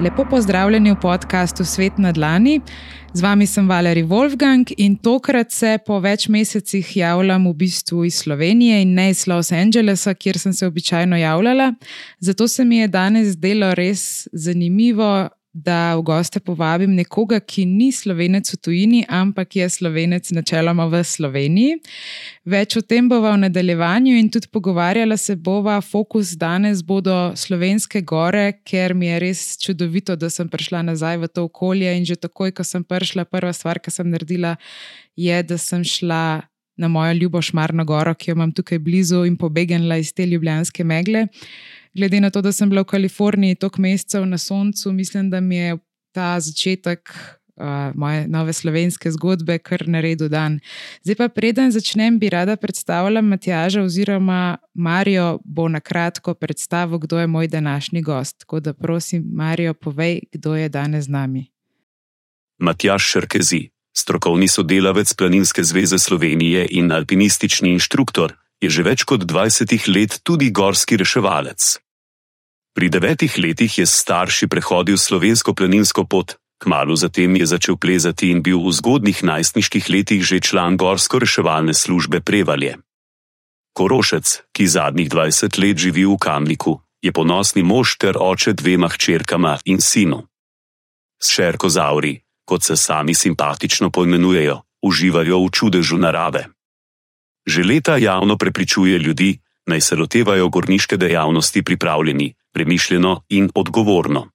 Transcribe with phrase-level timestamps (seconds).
[0.00, 2.60] Lepo pozdravljeni v podkastu Svet na Dlani.
[3.12, 8.20] Z vami sem Valerij Wolfgang in tokrat se po več mesecih javljam v bistvu iz
[8.22, 11.72] Slovenije in ne iz Los Angelesa, kjer sem se običajno javljala.
[12.20, 15.28] Zato se mi je danes zdelo res zanimivo
[15.64, 21.02] da v goste povabim nekoga, ki ni slovenec v tujini, ampak je slovenec načeloma v
[21.04, 21.78] Sloveniji.
[22.46, 25.80] Več o tem bova v nadaljevanju in tudi pogovarjala se bova.
[25.82, 31.30] Fokus danes bodo slovenske gore, ker mi je res čudovito, da sem prišla nazaj v
[31.32, 31.90] to okolje.
[31.96, 34.54] In že takoj, ko sem prišla, prva stvar, ki sem naredila,
[35.16, 36.46] je, da sem šla.
[36.78, 40.84] Na mojo ljubo Šmarno goro, ki jo imam tukaj blizu, in pobegnila iz te ljubljanske
[40.86, 41.24] megle.
[41.26, 45.40] Uh, glede na to, da sem bila v Kaliforniji toliko mesecev na soncu, mislim, da
[45.40, 45.76] mi je
[46.14, 47.10] ta začetek
[47.58, 50.60] uh, moje nove slovenske zgodbe kar naredil dan.
[51.02, 57.18] Zdaj pa preden začnem, bi rada predstavila Matjaža oziroma Marijo bo na kratko predstavil, kdo
[57.18, 58.38] je moj današnji gost.
[58.38, 61.46] Tako da prosim, Marijo, povej, kdo je danes z nami.
[62.58, 69.88] Matjaš Šrkezi, strokovni sodelavec Planinske zveze Slovenije in alpinistični inštruktor je že več kot 20
[69.94, 71.78] let tudi gorski reševalec.
[72.78, 78.30] Pri devetih letih je s starši prehodil slovensko planinsko pot, kmalo zatem je začel plezati
[78.30, 82.78] in bil v zgodnih najstniških letih že član gorsko-reševalne službe Prevalje.
[83.74, 89.58] Korošec, ki zadnjih 20 let živi v Kamniku, je ponosni mož ter oče dvema hčerkama
[89.66, 90.22] in sinu.
[91.18, 96.46] S šerko Zauri, kot se sami simpatično poimenujejo, uživajo v čudežu narave
[97.48, 104.28] že leta javno prepričuje ljudi, naj se lotevajo gorniške dejavnosti pripravljeni, premišljeno in odgovorno.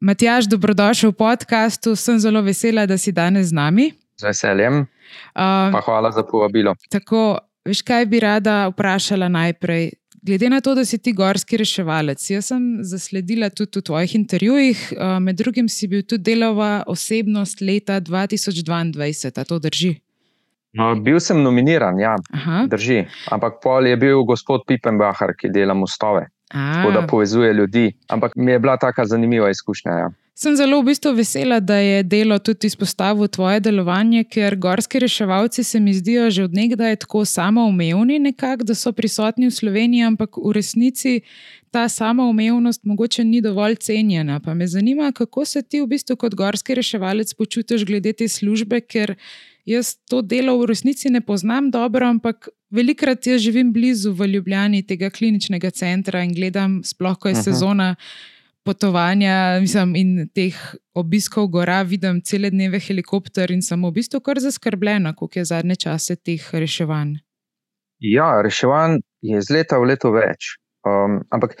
[0.00, 1.96] Matjaš, dobrodošel v podkastu.
[1.96, 3.92] Sem zelo vesela, da si danes z nami.
[4.20, 4.86] Z veseljem.
[5.34, 6.74] Uh, hvala za povabilo.
[6.90, 9.92] Tako, veš, kaj bi rada vprašala najprej?
[10.24, 14.84] Glede na to, da si ti gorski reševalec, jaz sem zasledila tudi v tvojih intervjujih,
[15.20, 19.90] med drugim si bil tudi delova osebnost leta 2022, a to drži?
[20.74, 22.64] No, bil sem nominiran, ja, Aha.
[22.70, 23.04] drži.
[23.30, 26.26] Ampak pol je bil gospod Pipenbacher, ki dela mostove.
[26.50, 27.92] Tako da povezuje ljudi.
[28.08, 29.92] Ampak mi je bila tako zanimiva izkušnja.
[29.92, 30.10] Ja.
[30.34, 35.62] Sem zelo v bistvu vesela, da je delo tudi izpostavilo tvoje delovanje, ker gorski reševalci
[35.64, 40.52] se mi zdijo že odnegdaj tako samoumevni, nekako, da so prisotni v Sloveniji, ampak v
[40.52, 41.20] resnici
[41.70, 44.40] ta samoumevnost mogoče ni dovolj cenjena.
[44.40, 48.80] Pa me zanima, kako se ti v bistvu kot gorski reševalec počutiš glede te službe,
[48.80, 49.14] ker
[49.64, 54.82] jaz to delo v resnici ne poznam dobro, ampak velikrat jaz živim blizu v Ljubljani
[54.86, 57.42] tega kliničnega centra in gledam, sploh ko je Aha.
[57.42, 57.94] sezona
[58.64, 60.56] potovanja mislim, in teh
[60.94, 65.76] obiskov gora, vidim cele dneve helikopter in sem v bistvu kar zaskrbljena, koliko je zadnje
[65.76, 67.18] čase teh reševanj.
[68.00, 70.56] Ja, reševanj je iz leta v leto več.
[70.84, 71.56] Um, ampak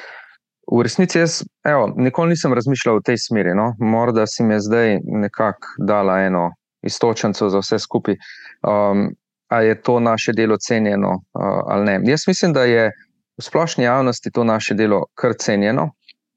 [0.72, 3.52] v resnici jaz, evo, nikoli nisem razmišljal v tej smeri.
[3.56, 3.72] No?
[3.78, 6.50] Morda si mi je zdaj nekako dala eno
[6.86, 8.16] istočencev za vse skupaj.
[8.62, 9.08] Um,
[9.48, 12.00] ali je to naše delo cenjeno uh, ali ne?
[12.04, 12.90] Jaz mislim, da je
[13.38, 15.90] v splošni javnosti to naše delo kar cenjeno.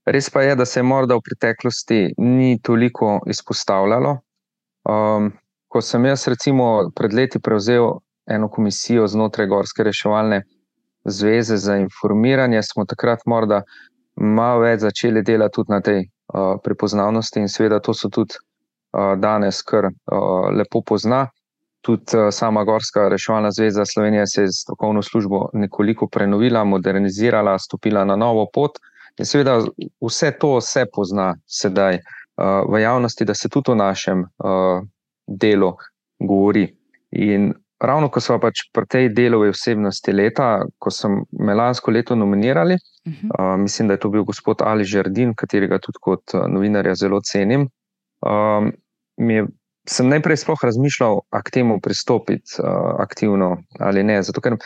[0.06, 4.18] Res pa je, da se je morda v preteklosti ni toliko izpostavljalo.
[4.88, 5.34] Um,
[5.68, 7.90] ko sem jaz, recimo, pred leti prevzel
[8.28, 10.42] eno komisijo znotraj Gorske reševalne
[11.04, 13.62] zveze za informiranje, smo takrat morda
[14.16, 18.40] malo več začeli delati tudi na tej uh, prepoznavnosti, in seveda to so tudi
[19.18, 19.90] danes kar
[20.58, 21.28] lepo pozna.
[21.82, 28.16] Tudi sama Gorska reševalna zveza Slovenije se je strokovno službo nekoliko prenovila, modernizirala, stopila na
[28.16, 28.72] novo pot.
[29.20, 29.62] In seveda
[30.02, 32.00] vse to se pozna sedaj
[32.70, 34.26] v javnosti, da se tudi o našem
[35.28, 35.74] delu
[36.20, 36.68] govori.
[37.12, 42.16] In ravno ko smo pač pri tej delovi osebnosti leta, ko sem me lansko leto
[42.16, 43.58] nominirali, uh -huh.
[43.58, 47.70] mislim, da je to bil gospod Ali Žrdin, katerega tudi kot novinarja zelo cenim
[48.28, 48.72] um,
[49.18, 49.46] je,
[49.90, 52.68] sem najprej sploh razmišljal, kako k temu pristopiti uh,
[53.00, 54.22] aktivno ali ne.
[54.24, 54.58] Zato, ker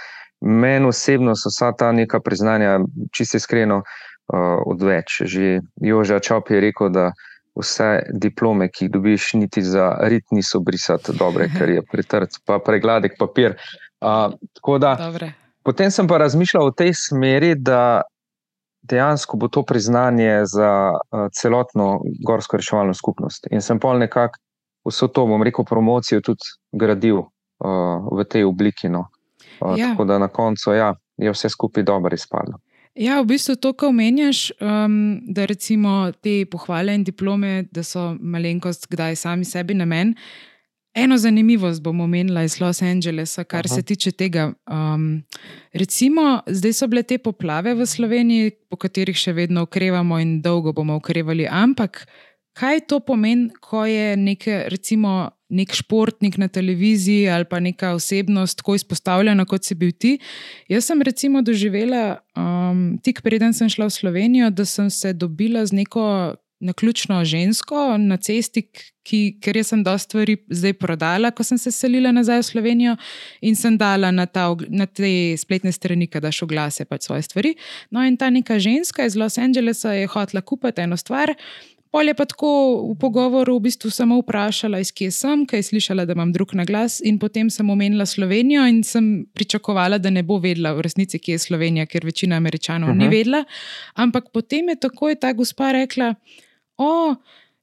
[0.41, 2.79] meni osebno so vsa ta neka priznanja,
[3.13, 5.21] čisto iskreno, uh, odveč.
[5.25, 7.11] Že Joža Čop je rekel, da
[7.55, 12.59] vse diplome, ki jih dobiš, niti za rit niso brisati dobre, ker je pretrd, pa
[12.59, 13.57] pregladek papir.
[14.01, 14.33] Uh,
[14.79, 14.95] da,
[15.63, 18.01] potem sem pa razmišljal v tej smeri, da
[18.81, 23.47] dejansko bo to priznanje za uh, celotno gorsko reševalno skupnost.
[23.51, 24.39] In sem pol nekako
[24.89, 28.89] vso to, bom rekel, promocijo tudi gradil uh, v tej obliki.
[28.89, 29.07] No.
[29.61, 29.91] Uh, ja.
[29.91, 32.57] Tako da na koncu ja, je vse skupaj dobro izpadlo.
[32.95, 38.17] Ja, v bistvu to, kar omenjaš, um, da recimo te pohvale in diplome, da so
[38.19, 40.15] malenkost, kdaj sami sebi namen.
[40.93, 43.75] Eno zanimivost bom omenila iz Los Angelesa, kar Aha.
[43.75, 44.51] se tiče tega.
[44.67, 45.23] Um,
[45.73, 50.73] recimo, zdaj so bile te poplave v Sloveniji, po katerih še vedno ukrevamo in dolgo
[50.75, 52.03] bomo ukrevali, ampak
[52.59, 58.57] kaj to pomeni, ko je neke, recimo, nek športnik na televiziji ali pa neka osebnost
[58.57, 60.17] tako izpostavljena, kot si bil ti.
[60.71, 65.65] Jaz sem recimo doživela, um, tik preden sem šla v Slovenijo, da sem se dobila
[65.65, 68.63] z neko na ključno žensko na cesti,
[69.03, 72.95] ki, ker jaz sem dosta stvari zdaj prodala, ko sem se selila nazaj v Slovenijo
[73.41, 77.55] in sem dala na, ta, na te spletne strani, da daš oglase pač svoje stvari.
[77.89, 81.33] No, in ta neka ženska iz Los Angelesa je hotela kupiti eno stvar.
[81.91, 82.49] Pol je pa tako
[82.87, 86.53] v pogovoru v bistvu samo vprašala, iz kje sem, kaj je slišala, da imam drug
[86.55, 90.85] na glas, in potem sem omenila Slovenijo in sem pričakovala, da ne bo vedela v
[90.87, 92.99] resnici, kje je Slovenija, ker večina američanov uh -huh.
[92.99, 93.11] ni mhm.
[93.11, 93.43] vedela.
[93.93, 96.15] Ampak potem je takoj ta gospa rekla,
[96.81, 97.15] o,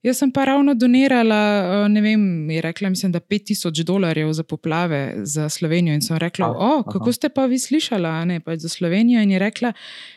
[0.03, 5.15] jaz sem pa ravno donirala, ne vem, je rekla, mislim, da 5000 dolarjev za poplave
[5.27, 5.95] za Slovenijo.
[5.95, 9.23] In sem rekla, o, kako ste pa vi slišala, ne pa za Slovenijo.
[9.23, 9.73] In je rekla,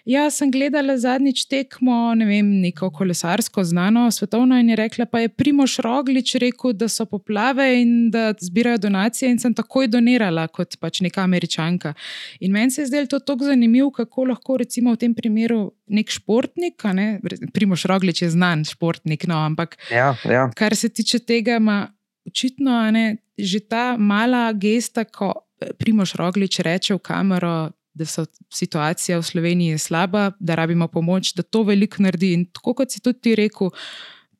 [0.06, 4.60] ja, sem gledala zadnjič tekmo, ne vem, neko kolesarsko znano, svetovno.
[4.60, 9.32] In je rekla, pa je Primoš Roglič rekel, da so poplave in da zbirajo donacije.
[9.32, 11.94] In sem takoj donirala kot pač neka američanka.
[12.40, 16.12] In meni se je zdelo to tako zanimivo, kako lahko recimo v tem primeru nek
[16.12, 17.20] športnik, ne?
[17.54, 20.48] Primoš Roglič je znan športnik, no, ampak ja, ja.
[20.56, 21.92] kar se tiče tega, ima
[22.28, 25.34] očitno ne, že ta mala gesta, ko
[25.78, 27.56] Primoš Roglič reče v kamero,
[27.94, 32.34] da so situacija v Sloveniji slaba, da rabimo pomoč, da to veliko naredi.
[32.34, 33.70] In tako kot si tudi ti rekel.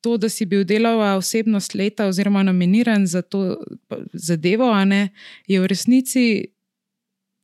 [0.02, 3.60] To, da si bil delova osebnost leta, oziroma nominiran za to
[4.12, 5.12] zadevo, ne,
[5.46, 6.24] je v resnici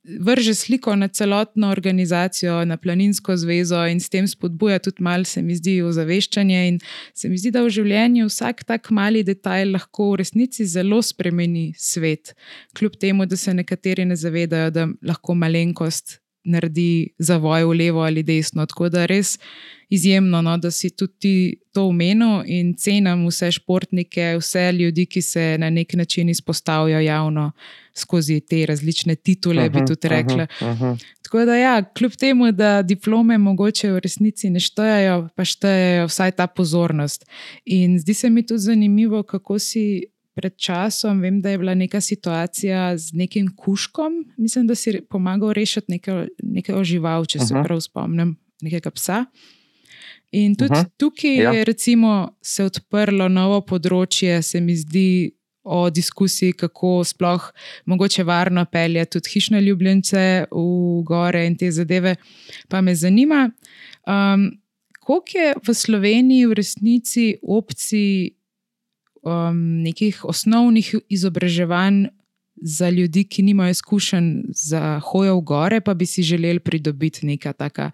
[0.03, 5.41] vrže sliko na celotno organizacijo, na Planinsko zvezo in s tem spodbuja tudi malo, se
[5.41, 6.67] mi zdi, ozaveščanje.
[6.67, 6.79] In
[7.13, 11.73] se mi zdi, da v življenju vsak tak mali detajl lahko v resnici zelo spremeni
[11.77, 12.33] svet,
[12.77, 16.19] kljub temu, da se nekateri ne zavedajo, da lahko malenkost
[16.49, 18.65] naredi zavoj v levo ali desno.
[18.65, 19.37] Tako da res
[19.89, 25.45] izjemno, no, da si tudi to omenil in cenim vse športnike, vse ljudi, ki se
[25.59, 27.51] na nek način izpostavljajo javno
[27.99, 30.43] skozi te različne titule, uh -huh, bi tudi rekla.
[30.43, 31.05] Uh -huh, uh -huh.
[31.21, 36.31] Tako da, ja, kljub temu, da diplome mogoče v resnici ne štejejo, pa štejejo vsaj
[36.31, 37.25] ta pozornost.
[37.65, 40.05] In zdi se mi tudi zanimivo, kako si.
[40.39, 44.13] Pred časom vem, da je bila neka situacija z nekim kuškom.
[44.37, 47.63] Mislim, da si pomagal rešiti nekaj, nekaj žival, če se uh -huh.
[47.63, 49.25] prav spomnim, nekega psa.
[50.31, 50.89] In tudi uh -huh.
[50.97, 51.51] tukaj ja.
[51.51, 55.31] je recimo, se odprlo novo področje, se mi zdi,
[55.69, 57.51] o diskusiji, kako sploh
[57.85, 62.15] mogoče varno peljati tudi hišne ljubljence v gore in te zadeve.
[62.67, 63.49] Pa me zanima,
[64.07, 64.51] um,
[64.99, 68.31] koliko je v Sloveniji v resnici opcij
[69.21, 72.07] um, nekih osnovnih izobraževanj.
[72.61, 77.53] Za ljudi, ki nimajo izkušenj za hojo v gore, pa bi si želeli pridobiti neka
[77.53, 77.91] taka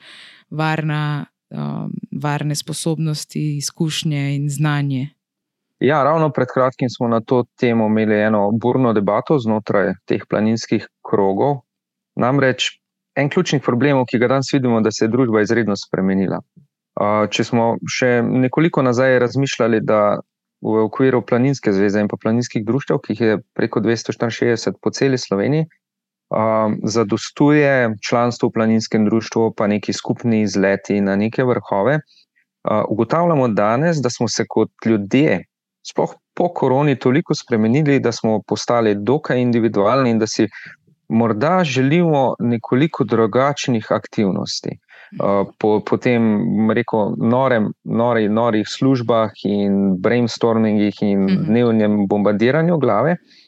[0.50, 5.10] varna um, varne sposobnosti, izkušnje in znanje.
[5.80, 10.88] Ja, ravno pred kratkim smo na to temo imeli eno burno debato znotraj teh planinskih
[11.10, 11.57] krogov.
[12.16, 12.69] Namreč
[13.16, 16.39] en ključnih problemov, ki ga danes vidimo, da se je družba izredno spremenila.
[17.31, 20.19] Če smo še nekoliko nazaj razmišljali, da
[20.63, 25.19] v okviru Planinske zveze in pa planinskih društev, ki jih je preko 264 po celi
[25.19, 25.67] Sloveniji,
[26.84, 32.00] zadostuje članstvo v planinskem društvu, pa neki skupni izleti na neke vrhove.
[32.89, 35.44] Ugotavljamo danes, da smo se kot ljudje,
[35.86, 40.48] sploh po koroni, toliko spremenili, da smo postali dokaj individualni in da si
[41.10, 44.80] morda želimo nekoliko drugačnih aktivnosti.
[45.22, 46.25] Uh, po, po tem,
[46.74, 51.44] rekel norem, nori, norih službah in brainstormingih in mhm.
[51.48, 53.46] dnevnem bombardiranju glave, uh,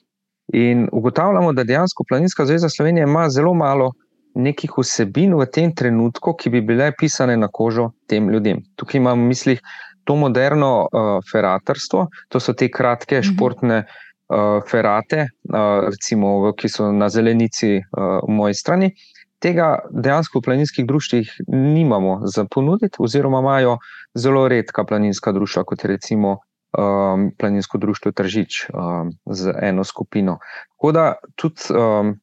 [0.53, 3.91] In ugotavljamo, da dejansko Planinska zveza Slovenije ima zelo malo
[4.35, 8.61] nekih vsebin v tem trenutku, ki bi bile pisane na kožo tem ljudem.
[8.75, 9.61] Tukaj imamo v mislih
[10.07, 13.27] to moderno uh, feratarstvo, to so te kratke mhm.
[13.27, 18.91] športne uh, ferate, uh, recimo, ki so na zelenici uh, v moji strani.
[19.43, 23.77] Tega dejansko v planinskih društvih nimamo za ponuditi, oziroma imajo
[24.17, 26.39] zelo redka planinska društva, kot je recimo
[26.77, 30.39] um, planinsko društvo Tržič um, z eno skupino.
[30.73, 32.15] Tako da tudi um,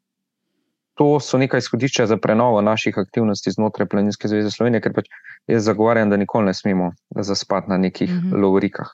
[0.95, 5.11] to so neka izhodišča za prenovo naših aktivnosti znotraj Planinske zveze Slovenije, ker pač
[5.51, 8.43] jaz zagovarjam, da nikoli ne smemo zaspati na nekih mm -hmm.
[8.43, 8.87] lovorikah,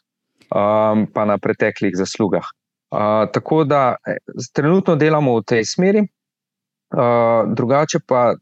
[0.51, 2.45] um, pa na preteklih zaslugah.
[2.91, 4.17] Uh, tako da eh,
[4.53, 8.35] trenutno delamo v tej smeri, uh, drugače pa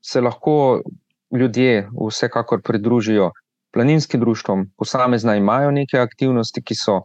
[0.00, 0.82] se lahko
[1.30, 3.30] ljudje vsekakor pridružijo
[3.72, 7.00] planinskim društvom, posamezna imajo neke aktivnosti, ki so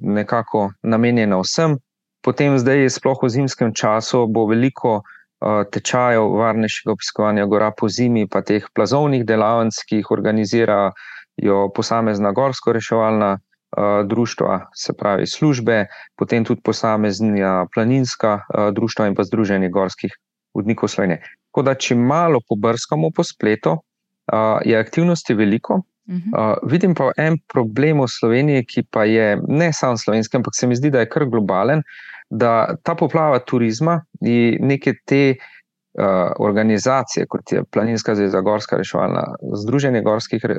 [0.00, 1.78] nekako namenjene vsem.
[2.20, 8.28] Potem, zdaj, sploh v zimskem času, bo veliko uh, tečajev varnejšega obiskovanja gora po zimi,
[8.28, 15.86] pa teh plazovnih delavnic, ki jih organizirajo posamezna gorsko reševalna uh, društva, se pravi službe,
[16.16, 20.12] potem tudi posamezna planinska uh, društva in pa Združenje gorskih
[20.54, 21.24] vodnikov Slovenije.
[21.50, 25.80] Tako da, če malo pobrskamo po spletu, uh, je aktivnosti veliko.
[26.10, 30.66] Uh, vidim pa en problem v Sloveniji, ki pa je ne samo slovenski, ampak se
[30.66, 31.84] mi zdi, da je kar globalen,
[32.30, 36.04] da ta poplava turizma in neke te uh,
[36.38, 39.24] organizacije, kot je Planinska zveza, Gorska reševalna,
[39.64, 40.54] Združenje gorskih uh,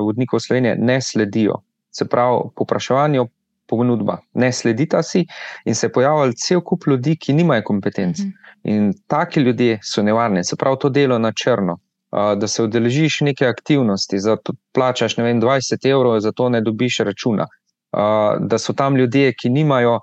[0.00, 1.60] vodnikov Slovenije, ne sledijo.
[1.90, 3.26] Se pravi, popraševanje,
[3.68, 5.26] ponudba, ne sledita si
[5.64, 8.18] in se je pojavil cel kup ljudi, ki nimajo kompetenc.
[8.18, 8.32] Uh -huh.
[8.64, 11.78] In taki ljudje so nevarni, se pravi, to delo na črno
[12.12, 14.36] da se udeležiš neke aktivnosti, da
[14.72, 17.46] plačaš vem, 20 evrov, za to ne dobiš računa.
[18.40, 20.00] Da so tam ljudje, ki nimajo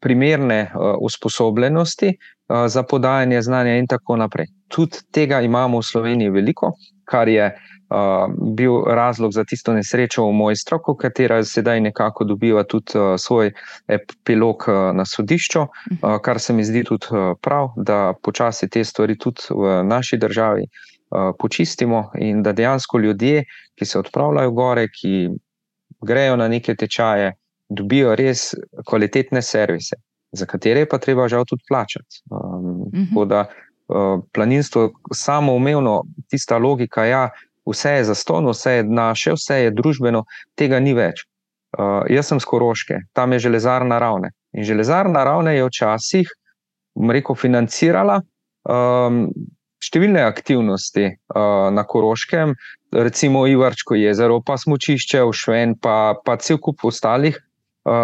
[0.00, 2.18] primerne usposobljenosti
[2.66, 4.46] za podajanje znanja, in tako naprej.
[4.68, 6.72] Tudi tega imamo v Sloveniji veliko,
[7.04, 7.52] kar je
[8.56, 13.52] bil razlog za tisto nesrečo v moji stroku, katera sedaj nekako dobiva tudi svoj
[13.88, 14.64] epilog
[14.94, 15.66] na sodišču,
[16.22, 17.06] kar se mi zdi tudi
[17.40, 20.66] prav, da počasi te stvari tudi v naši državi.
[21.38, 25.28] Počistimo in da dejansko ljudje, ki se odpravljajo gore, ki
[26.04, 27.32] grejo na neke tečaje,
[27.68, 28.54] dobijo res
[28.86, 29.96] kvalitetne servise,
[30.32, 32.22] za katere pa treba žal tudi plačati.
[32.30, 37.28] Um, tako da uh, planinstvo, samo umevno, tista logika, ja,
[37.68, 40.24] vse je zastonj, vse je naše, vse je družbeno,
[40.56, 41.26] tega ni več.
[41.78, 44.32] Uh, jaz sem skoroške, tam je železarna naravne.
[44.56, 46.32] In železarna naravne je včasih,
[47.12, 48.22] rekel, financirala.
[48.68, 49.28] Um,
[49.84, 52.56] številne aktivnosti uh, na Koroškem,
[52.92, 57.47] recimo Ivarčko jezero, pa smočišče v Šven, pa, pa cel kup ostalih uh,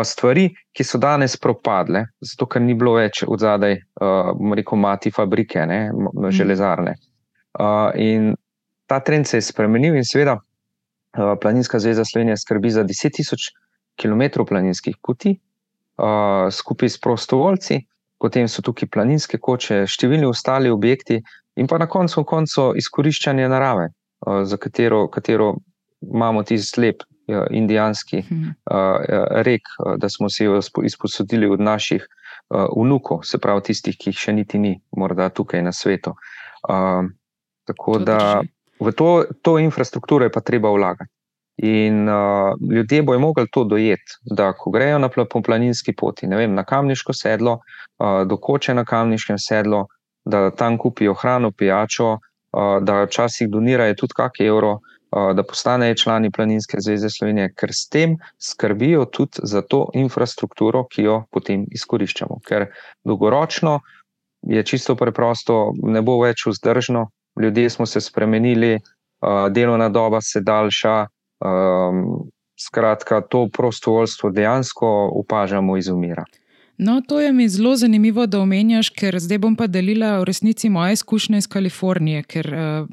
[0.05, 5.13] stvari, ki so danes propadle, zato ker ni bilo več od zadaj, uh, rekel, mati
[5.15, 5.81] fabrike, ne,
[6.33, 6.95] železarne.
[7.59, 8.33] Uh, in
[8.91, 13.51] ta trend se je spremenil, in seveda uh, Planinska zveza Slovenije skrbi za 10.000
[14.01, 15.37] km planinskih poti,
[15.99, 17.81] uh, skupaj s prostovoljci.
[18.21, 21.19] Potem so tukaj planinske koče, številni ostali objekti,
[21.61, 23.91] in pa na koncu, koncu izkoriščanje narave,
[24.25, 25.51] za katero, katero
[26.01, 27.03] imamo ti slep,
[27.51, 28.49] indijanski mhm.
[29.47, 29.63] rek,
[29.99, 32.07] da smo si jo izposodili od naših
[32.77, 36.13] vnukov, se pravi tistih, ki jih še niti ni, morda tukaj na svetu.
[37.65, 38.43] Tako da
[38.81, 41.11] v to, to infrastrukturo je pa treba vlagati.
[41.57, 45.09] In uh, ljudje bojo mogli to dojeti, da ko grejo na
[45.45, 47.61] planinski poti, ne vem, na kamniško sedlo,
[47.99, 49.85] uh, do koče na kamniškem sedlu,
[50.25, 52.19] da tam kupijo hrano, pijačo,
[52.81, 54.79] da včasih donirajo tudi kakšen evro,
[55.35, 61.03] da postanejo člani Planinske zveze Slovenije, ker s tem skrbijo tudi za to infrastrukturo, ki
[61.03, 62.41] jo potem izkoriščamo.
[62.47, 62.67] Ker
[63.05, 63.79] dolgoročno
[64.43, 67.07] je čisto preprosto, ne bo več vzdržno,
[67.41, 68.79] ljudje smo se spremenili,
[69.51, 71.07] delovna doba se daljša.
[72.61, 76.44] Skratka, to prostovoljstvo dejansko opažamo izumirati.
[76.79, 80.69] No, to je mi zelo zanimivo, da omenjaš, ker zdaj bom pa delila v resnici
[80.69, 82.23] moje izkušnje iz Kalifornije.
[82.23, 82.89] Ker uh,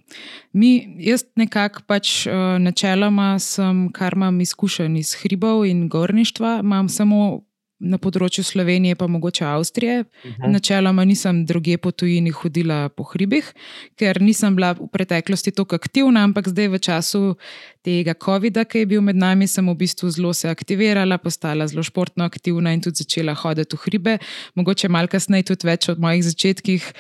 [0.54, 6.90] mi, jaz nekako pač uh, načeloma sem, kar imam izkušen iz hribov in gorništva, imam
[6.90, 7.42] samo
[7.82, 10.02] na področju Slovenije, pa mogoče Avstrije.
[10.02, 10.42] Uh mhm.
[10.42, 10.52] -huh.
[10.52, 13.54] Načeloma nisem druge po tujini hodila po hribih,
[13.96, 17.36] ker nisem bila v preteklosti tako aktivna, ampak zdaj v času
[17.82, 21.84] tega COVID-a, ki je bil med nami, sem v bistvu zelo se aktivirala, postala zelo
[21.84, 24.18] športno aktivna in tudi začela hoditi v hribe.
[24.56, 26.94] Mogoče malce kasneje tudi več od mojih začetkih.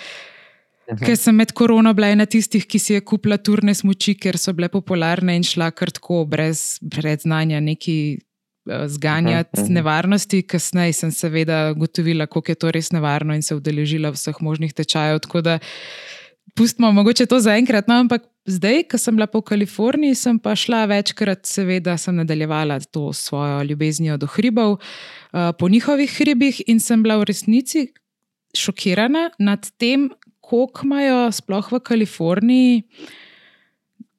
[0.92, 1.06] Mhm.
[1.06, 4.54] Ker sem med korono bila ena tistih, ki si je kupila turne smoči, ker so
[4.54, 8.31] bile popularne in šla kar tako, brez predznanja, neki Eh,
[8.66, 9.72] zganjati uh -huh.
[9.72, 10.42] nevarnosti.
[10.42, 15.20] Kasneje sem seveda ugotovila, kako je to res nevarno in se udeležila vseh možnih tečajev.
[15.20, 15.60] Tako da
[16.56, 17.88] pustimo mogoče to za enkrat.
[17.88, 22.80] No, ampak zdaj, ko sem bila po Kaliforniji, sem pa šla večkrat, seveda sem nadaljevala
[22.80, 24.80] to svojo ljubeznijo do hribov, uh,
[25.60, 27.88] po njihovih hribih in sem bila v resnici
[28.58, 30.10] šokirana nad tem,
[30.42, 32.84] koliko imajo sploh v Kaliforniji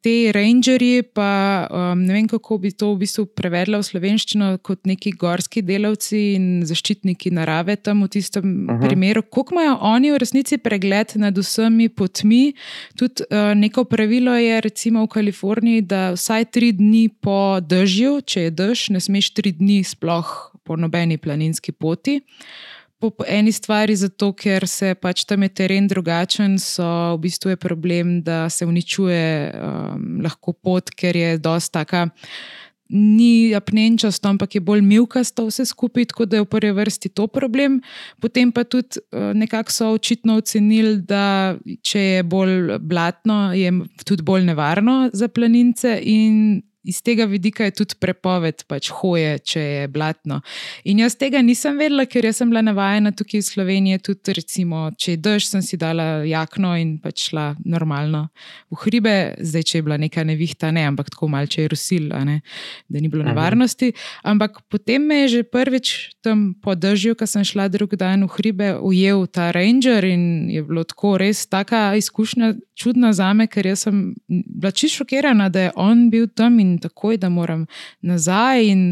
[0.03, 4.83] te rangerji, pa um, ne vem, kako bi to v bistvu prevedla v slovenščino, kot
[4.89, 8.81] neki gorski delavci in zaščitniki narave tam v tistem uh -huh.
[8.83, 9.23] primeru.
[9.23, 12.55] Kako imajo oni v resnici pregled nad vsemi potmi?
[12.99, 18.43] Tudi uh, neko pravilo je, recimo v Kaliforniji, da vsaj tri dni po dežju, če
[18.43, 22.21] je dež, ne smeš tri dni sploh po nobeni planinski poti.
[23.03, 27.51] Uh, po eni stvari, zato ker se pač tam je teren drugačen, so v bistvu
[27.51, 32.07] je problem, da se uničuje um, lahko pot, ker je dosta taka.
[32.93, 37.27] Ni apnenčasto, ampak je bolj milkasto vse skupaj, tako da je v prvi vrsti to
[37.27, 37.81] problem.
[38.21, 43.73] Potem pa tudi uh, nekako so očitno ocenili, da če je bolj blatno, je
[44.05, 45.99] tudi bolj nevarno za planince.
[46.05, 50.41] In iz tega vidika je tudi prepoved pač hoje, če je blatno.
[50.85, 55.15] In jaz tega nisem vedela, ker sem bila navajena tukaj v Sloveniji, tudi recimo, če
[55.15, 58.25] je dež, sem si dala jakno in pač šla normalno
[58.73, 62.25] v hribe, zdaj če je bila neka nevihta, ne, ampak tako malce je rusil, da
[62.27, 63.93] ni bilo nevarnosti.
[64.27, 68.33] Ampak potem me je že prvič tam po dežju, ko sem šla drug dan v
[68.37, 73.67] hribe, ujel ta ranger in je bilo tako res taka izkušnja čudna za me, ker
[73.77, 77.67] sem bila čisto šokirana, da je on bil tam in takoj, da moram
[78.01, 78.83] nazaj in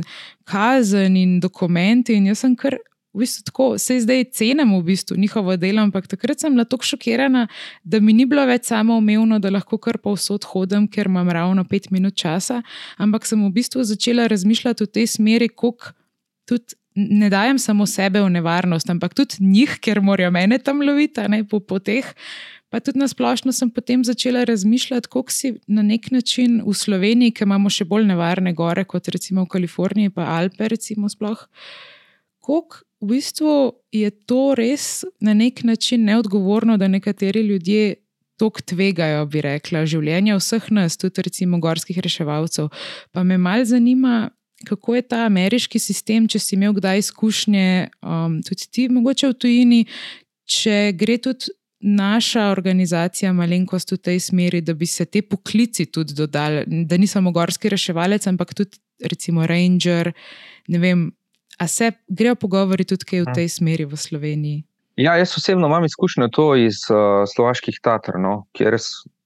[0.44, 2.16] kazen in dokumenti.
[2.16, 2.78] In jaz sem kar.
[3.10, 6.86] V bistvu tako, se zdaj cenim v bistvu njihovo delo, ampak takrat sem bila tako
[6.86, 7.48] šokirana,
[7.82, 11.64] da mi ni bilo več samo umevno, da lahko kar povsod hodim, ker imam ravno
[11.66, 12.60] pet minut časa,
[13.02, 15.90] ampak sem v bistvu začela razmišljati v tej smeri, kako
[16.46, 21.26] tudi ne dajem samo sebe v nevarnost, ampak tudi njih, ker morajo mene tam loviti,
[21.28, 22.14] ne po poteh.
[22.70, 27.34] Pa tudi na splošno sem potem začela razmišljati, kako si na nek način v Sloveniji,
[27.34, 31.42] ki imamo še bolj nevarne gore kot recimo v Kaliforniji, pa Alpe, recimo, sploh.
[32.46, 33.54] Kako v bistvu
[33.90, 37.96] je to res na nek način neodgovorno, da nekateri ljudje
[38.38, 42.70] tako tvegajo, bi rekla, življenje vseh nas, tudi recimo gorskih reševalcev.
[43.12, 44.30] Pa me mal zanima.
[44.60, 47.68] Kako je ta ameriški sistem, če si imel kdaj izkušnje,
[48.04, 49.78] um, tudi ti, mogoče v tujini,
[50.44, 51.48] če gre tudi
[51.80, 57.06] naša organizacija malenkost v tej smeri, da bi se te poklici tudi dodali, da ni
[57.06, 58.78] samo gorski reševalec, ampak tudi
[59.10, 60.12] recimo ranger.
[60.68, 61.10] Ne vem,
[61.58, 64.64] a se grejo pogovori tudi v tej smeri v Sloveniji?
[64.96, 68.76] Ja, jaz osebno imam izkušnjo to iz uh, slovaških Tatr, no, kjer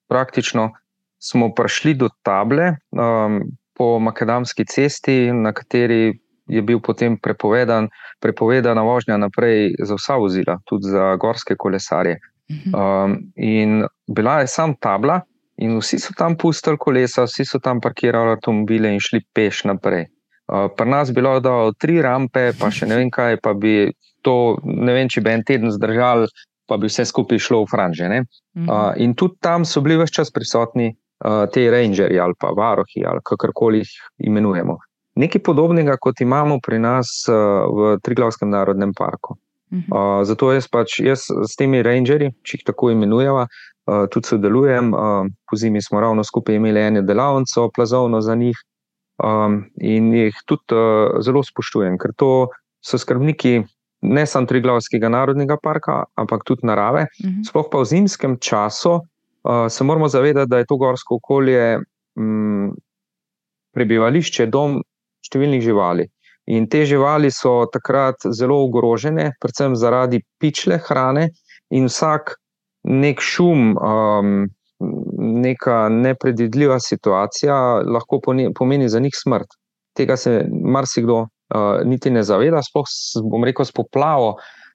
[0.09, 0.71] praktično
[1.19, 3.41] smo prišli do table um,
[3.75, 7.89] po makadamski cesti, na kateri je bil potem prepovedan,
[8.21, 12.21] prepovedana vožnja naprej za vsa vozila, tudi za gorske kolesarje.
[12.51, 12.75] Mhm.
[12.75, 15.21] Um, in bila je sam tabla,
[15.57, 20.07] in vsi so tam pustili kolesa, vsi so tam parkirali avtomobile in šli peš naprej.
[20.53, 23.55] Uh, Pri nas je bilo, da so tri rampe, pa še ne vem kaj, pa
[23.55, 26.27] bi to, ne vem, če bi en teden zdržal,
[26.69, 28.09] pa bi vse skupaj šlo v franže.
[28.09, 28.69] Mhm.
[28.69, 30.91] Uh, in tudi tam so bili vse čas prisotni
[31.25, 34.79] uh, ti rangerji ali pa varohi ali kakorkoli jih imenujemo.
[35.15, 39.39] Nekaj podobnega, kot imamo pri nas uh, v Triglavskem narodnem parku.
[39.75, 44.93] Uh, zato jaz pač jaz s temi rangerji, če jih tako imenujemo, uh, tudi sodelujem.
[44.95, 48.59] Uh, po zimi smo ravno skupaj imeli eno delavnico, plazovno za njih
[49.23, 52.31] um, in jih tudi uh, zelo spoštujem, ker to
[52.85, 53.63] so skrbniki
[54.05, 57.07] ne samo Triglavskega narodnega parka, ampak tudi narave.
[57.09, 57.49] Uh -huh.
[57.49, 61.79] Sploh pa v zimskem času uh, se moramo zavedati, da je to gorsko okolje
[62.17, 62.77] um,
[63.73, 64.83] prebivališče, dom
[65.25, 66.09] številnih živali.
[66.47, 71.31] In te živali so takrat zelo ogrožene, predvsem zaradi pičle hrane,
[71.73, 72.35] in vsak
[72.85, 74.35] nek šum, um,
[75.45, 77.57] neka nepredvidljiva situacija
[77.89, 78.21] lahko
[78.55, 79.57] pomeni za njih smrt.
[79.97, 81.29] Tega se marsikdo uh,
[81.85, 82.91] niti ne zaveda, sploh
[83.31, 84.35] bom rekel, s poplavo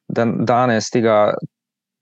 [0.10, 1.36] danes tega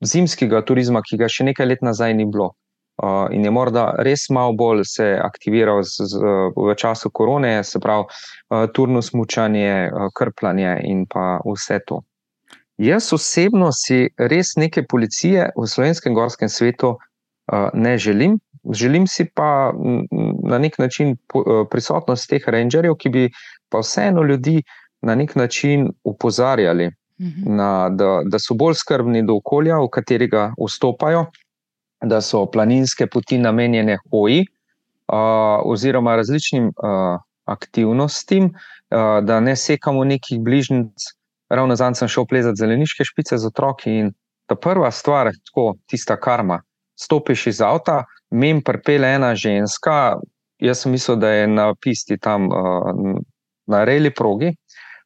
[0.05, 2.53] zimskega turizma, ki ga še nekaj let nazaj ni bilo.
[2.97, 6.21] Uh, in je morda res malo bolj se aktiviral z, z,
[6.55, 12.01] v času korone, se pravi, uh, turno smučanje, uh, krpljanje in pa vse to.
[12.81, 18.39] Jaz osebno si res neke policije v slovenskem gorskem svetu uh, ne želim.
[18.73, 19.71] Želim si pa
[20.43, 21.15] na nek način
[21.71, 23.29] prisotnost teh rangerjev, ki bi
[23.69, 24.63] pa vseeno ljudi
[25.01, 27.43] na nek način upozarjali, uh mhm.
[27.45, 27.55] -huh.
[27.55, 31.25] na, da, da so bolj skrbni do okolja, v katerega vstopajo
[32.01, 34.45] da so planinske poti namenjene hoji
[35.07, 35.17] uh,
[35.65, 41.13] oziroma različnim uh, aktivnostim, uh, da ne sekamo nekih bližnjic.
[41.49, 44.11] Ravno zdaj sem šel plezati zeleniške špice z otroki in
[44.45, 46.61] ta prva stvar, tako tista karma.
[46.99, 50.17] Stopiš iz avta, mem prepele ena ženska,
[50.59, 53.19] jaz sem mislil, da je na pisti tam uh,
[53.67, 54.55] na reli progi.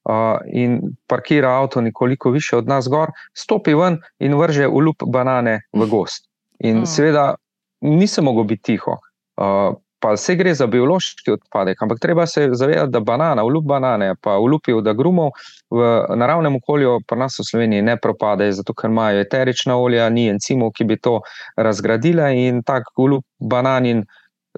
[0.01, 5.59] Uh, in parkira avto nekoliko više od nas, gor, stopi ven in vrže ulup banane
[5.73, 6.30] v gost.
[6.63, 6.89] In mm.
[6.89, 7.35] seveda
[7.81, 8.97] nisem mogel biti tiho.
[9.41, 14.15] Uh, pa se gre za biološki odpadek, ampak treba se zavedati, da banana, ulup banane,
[14.21, 15.29] pa ulupi od agrumov
[15.69, 20.25] v naravnem okolju, pa nas v Sloveniji ne propade, zato ker imajo eterična olja, ni
[20.31, 21.19] encimov, ki bi to
[21.57, 24.01] razgradile in tak ulup bananin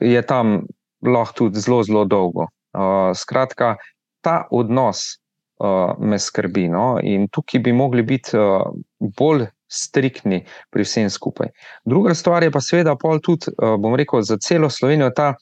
[0.02, 0.62] je tam
[1.04, 2.48] lahko tudi zelo, zelo dolgo.
[2.74, 3.76] Uh, skratka,
[4.24, 5.20] ta odnos
[5.60, 6.70] uh, me skrbi.
[6.72, 6.98] No?
[7.04, 8.72] In tukaj bi mogli biti uh,
[9.20, 11.50] bolj striktni pri vsem skupaj.
[11.86, 15.34] Druga stvar je pa seveda pol tudi, eh, bom rekel, za celo Slovenijo ta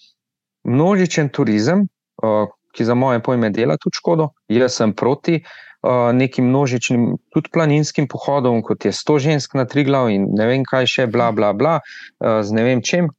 [0.64, 1.88] množičen turizem,
[2.24, 4.30] eh, ki za moje pojme dela tudi škodo.
[4.48, 5.44] Jaz sem proti
[5.84, 10.46] eh, nekim množičnim, tudi planinskim pohodom, kot je sto žensk na tri glav in ne
[10.46, 11.80] vem kaj še, bla, bla, bla,
[12.22, 13.10] z ne vem čem.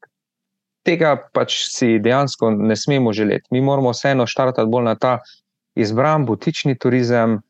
[0.82, 3.46] tega pač si dejansko ne smemo želeti.
[3.50, 5.18] Mi moramo vseeno štartati bolj na ta
[5.74, 7.40] izbran butični turizem,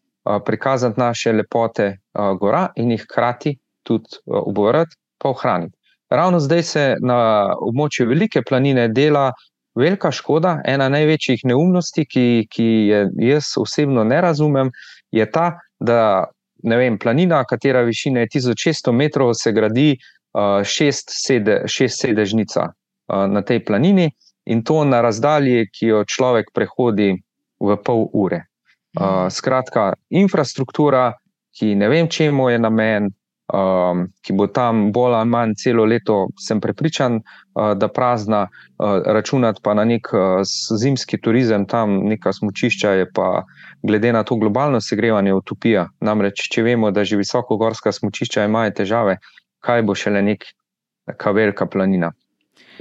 [0.45, 5.77] prikazati naše lepote gora in jih hkrati tudi obovrati, pa ohraniti.
[6.11, 7.19] Ravno zdaj se na
[7.57, 9.31] območju Velike planine dela
[9.75, 10.59] velika škoda.
[10.69, 14.71] Ena največjih neumnosti, ki, ki je jaz osebno ne razumem,
[15.11, 16.29] je ta, da
[16.63, 23.25] vem, planina, katera višina je 1600 metrov, se gradi uh, šest, sede, šest sedežnica uh,
[23.33, 24.11] na tej planini
[24.45, 27.15] in to na razdalji, ki jo človek prehodi
[27.63, 28.45] v pol ure.
[28.93, 31.13] Uh, skratka, infrastruktura,
[31.59, 33.11] ki ne vem, čemu je namen,
[33.53, 39.03] um, ki bo tam bolj ali manj celo leto, sem prepričan, uh, da prazna, uh,
[39.05, 40.41] računati pa na nek uh,
[40.81, 43.45] zimski turizem, tam neka smočišča je pa,
[43.83, 45.89] glede na to globalno segrevanje, utopija.
[46.01, 49.19] Namreč, če vemo, da že visokogorska smočišča imajo težave,
[49.61, 52.13] kaj bo šele neka velika planina.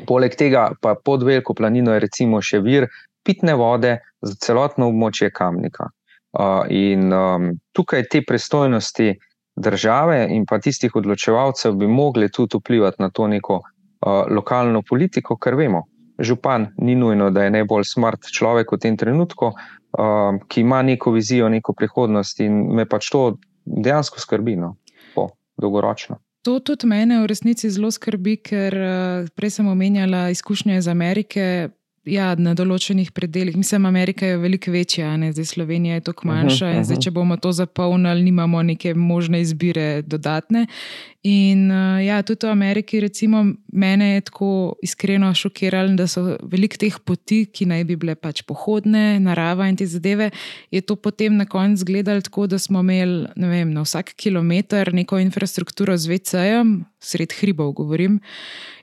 [0.08, 2.88] Poleg tega pa pod veliko planino je recimo še vir
[3.26, 5.90] pitne vode za celotno območje kamnika.
[6.32, 9.16] Uh, in um, tukaj te pristojnosti
[9.56, 15.36] države in pa tistih odločevalcev bi mogli tudi vplivati na to neko uh, lokalno politiko,
[15.36, 15.84] ker vemo,
[16.20, 21.12] župan ni nujno, da je najbolj smrt človek v tem trenutku, uh, ki ima neko
[21.12, 24.78] vizijo, neko prihodnost in me pač to dejansko skrbi, no,
[25.16, 26.22] po dolgoročno.
[26.48, 28.76] To tudi mene v resnici zelo skrbi, ker
[29.36, 31.70] prej sem omenjala izkušnje iz Amerike,
[32.10, 33.60] Ja, na določenih predeljih.
[33.62, 35.28] Mislim, Amerika je veliko večja, ne?
[35.36, 36.66] zdaj Slovenija je tako manjša.
[36.66, 36.86] Uh -huh, uh -huh.
[36.86, 40.66] Zdaj, če bomo to zapolnili, nimamo neke možne izbire dodatne.
[41.24, 46.78] In uh, ja, tudi v Ameriki, recimo, mene je tako iskreno šokiralo, da so veliko
[46.78, 50.32] teh poti, ki naj bi bile pač pohodne, narava in te zadeve,
[50.72, 55.20] je to potem na koncu izgledalo tako, da smo imeli vem, na vsak kilometr neko
[55.20, 58.20] infrastrukturo z VC-jem, sred hribov, govorim.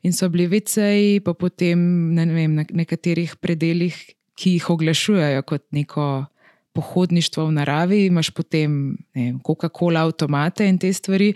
[0.03, 1.79] In so bili VC-ji, pa potem
[2.15, 3.97] ne vem, na nekaterih predeljih,
[4.39, 6.27] ki jih oglašujejo kot neko.
[6.79, 8.93] Pohodništvo v naravi, imaš potem
[9.43, 11.33] Coca-Cola, avtomate in te stvari.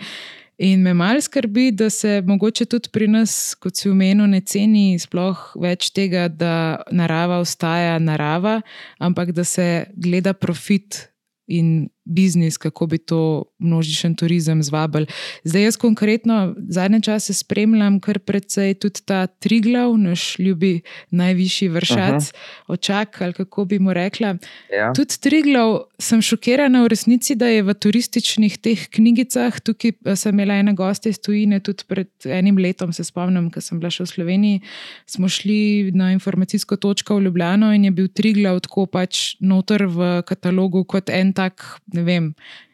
[0.63, 4.99] In me malo skrbi, da se mogoče tudi pri nas, kot si umenil, ne ceni
[5.01, 8.61] sploh več tega, da narava ostaja narava,
[9.03, 11.09] ampak da se gleda profit
[11.51, 15.07] in biznis, kako bi to množičen turizem zvabili.
[15.45, 22.23] Zdaj, jaz konkretno zadnje čase spremljam kar precej tudi ta Triglav, naš ljubi najvišji vršac,
[22.23, 22.73] uh -huh.
[22.73, 24.37] očak ali kako bi mu rekla.
[24.77, 24.93] Ja.
[24.93, 29.61] Tudi Triglav sem šokirana v resnici, da je v turističnih teh knjigicah.
[29.61, 33.61] Tukaj eh, sem imela ene goste iz tujine, tudi pred enim letom, se spomnim, ko
[33.61, 34.61] sem bila še v Sloveniji.
[35.07, 40.23] Smo šli na informacijsko točko v Ljubljano in je bil Triglav tako pač noter v
[40.27, 41.63] katalogu kot en tak
[41.93, 42.33] ne vem,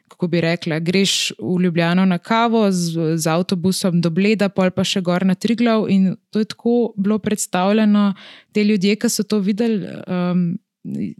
[0.09, 4.83] kako bi rekla, greš v Ljubljano na kavo z, z avtobusom do Bleda, pol pa
[4.83, 5.85] še gor na Triglav.
[5.89, 8.13] In to je tako bilo predstavljeno,
[8.51, 9.85] te ljudje, ki so to videli.
[10.07, 10.57] Um,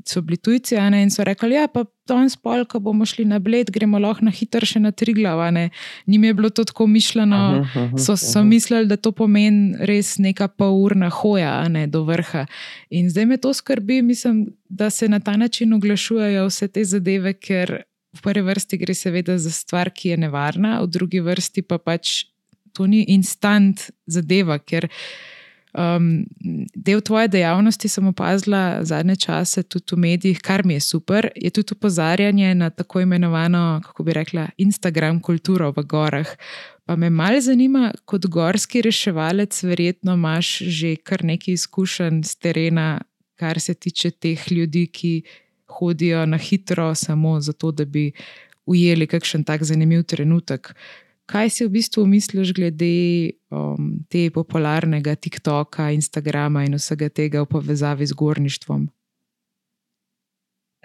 [0.08, 1.68] So bili tujci ne, in so rekli, da ja,
[2.08, 5.14] to en spol, ko bomo šli na bled, gremo lahko na hitro še na tri
[5.14, 5.68] glave.
[6.08, 7.68] Njim je bilo to tako mišljeno,
[8.00, 12.46] so, so mislili, da to pomeni res neka pol urna hoja ne, do vrha.
[12.90, 17.36] In zdaj me to skrbi, mislim, da se na ta način oglašujejo vse te zadeve,
[17.36, 17.82] ker
[18.14, 22.26] v prvi vrsti gre seveda za stvar, ki je nevarna, v drugi vrsti pa pač
[22.74, 24.88] to ni instant zadeva, ker
[25.74, 26.26] um,
[26.76, 31.50] del tvoje dejavnosti sem opazila zadnje čase tudi v medijih, kar mi je super, je
[31.50, 36.30] tudi upozarjanje na tako imenovano, kako bi rekla, Instagram kulturo v gorah.
[36.86, 43.02] Pa me malo zanima, kot gorski reševalec, verjetno imaš že kar nekaj izkušenj z terena,
[43.36, 45.14] kar se tiče teh ljudi, ki
[45.70, 48.12] hodijo na hitro, samo zato, da bi
[48.66, 50.74] ujeli kakšen tak zanimiv trenutek.
[51.30, 57.50] Kaj si v bistvu misliš glede um, te popularnega TikToka, Instagrama in vsega tega v
[57.54, 58.88] povezavi z gorništvom?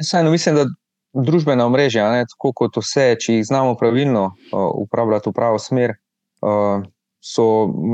[0.03, 0.67] Sajno, mislim, da
[1.15, 5.97] družbena mreža, ne, tako kot vse, če jih znamo pravilno uh, upravljati v pravo smer,
[6.43, 6.85] uh,
[7.25, 7.47] so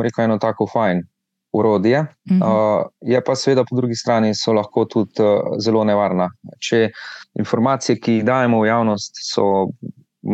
[0.03, 1.05] rekel, eno tako fajn
[1.53, 2.01] urodje.
[2.01, 2.81] Uh -huh.
[2.81, 6.31] uh, je pa seveda po drugi strani so lahko tudi uh, zelo nevarna.
[6.59, 6.91] Če
[7.35, 9.67] informacije, ki jih dajemo v javnost, so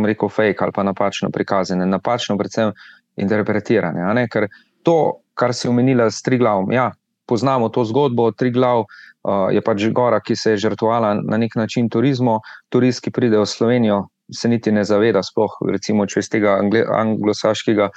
[0.04, 2.72] rekel fake ali pa napačno prikazane, napačno predvsem
[3.16, 4.28] interpretirane.
[4.28, 4.48] Ker
[4.82, 6.92] to, kar si omenila s tri glavom, ja,
[7.26, 8.84] poznamo to zgodbo, tri glav.
[9.26, 12.38] Uh, je pač gora, ki se je žrtvovala na nek način turizmu.
[12.68, 16.60] Turist, ki pride v Slovenijo, se niti ne zaveda, sploh recimo, če iz tega
[16.98, 17.90] anglosaškega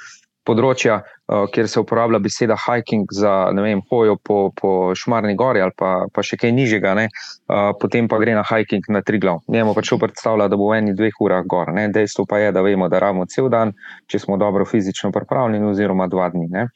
[0.46, 5.74] področja, uh, kjer se uporablja beseda hiking za vem, hojo po, po Šmarni gori ali
[5.76, 9.42] pa, pa še kaj nižjega, uh, potem pa gre na hiking na tri glav.
[9.48, 11.72] Njemu pač predstavlja, da bo v eni dveh urah gor.
[11.76, 11.88] Ne?
[11.92, 13.74] Dejstvo pa je, da vemo, da rabimo cel dan,
[14.08, 16.66] če smo dobro fizično pripravljeni, oziroma dva dni.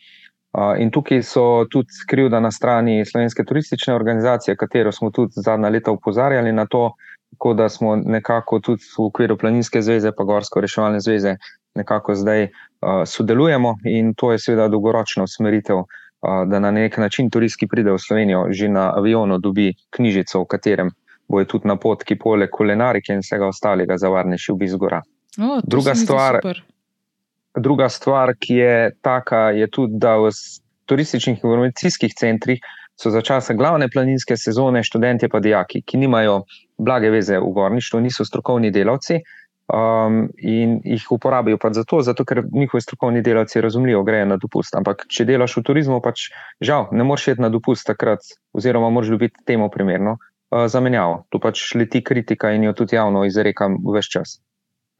[0.79, 5.90] In tukaj so tudi krivda na strani Slovenske turistične organizacije, katero smo tudi zadnja leta
[5.90, 6.92] upozarjali na to,
[7.35, 11.37] tako da smo nekako tudi v okviru Planinske zveze in Gorsko reševalne zveze
[11.74, 12.48] nekako zdaj
[13.07, 15.85] sodelujemo in to je seveda dolgoročna usmeritev,
[16.47, 20.49] da na nek način turist, ki pride v Slovenijo, že na avionu dobi knjižico, v
[20.49, 20.90] katerem
[21.29, 25.03] bojo tudi na pot, ki poleg kulinarike in vsega ostalega za varnejši obisk gora.
[25.38, 26.40] O, druga, stvar,
[27.57, 30.31] druga stvar, ki je taka, je tudi, da v
[30.87, 32.61] turističnih informacijskih centrih
[32.97, 36.42] so za časa glavne planinske sezone študenti pa dijaki, ki nimajo
[36.79, 39.20] blage veze v gorništvu, niso strokovni delavci.
[39.64, 44.74] Um, in jih uporabijo pa zato, zato, ker njihovi strokovni delavci razumljivo grejo na dopust.
[44.77, 46.27] Ampak, če delaš v turizmu, pač
[46.61, 48.20] žal, ne moreš iti na dopust takrat,
[48.53, 51.22] oziroma moraš dobiti temu primerno uh, zamenjavo.
[51.33, 54.37] Tu pač leti kritika in jo tudi javno izrekam vse čas.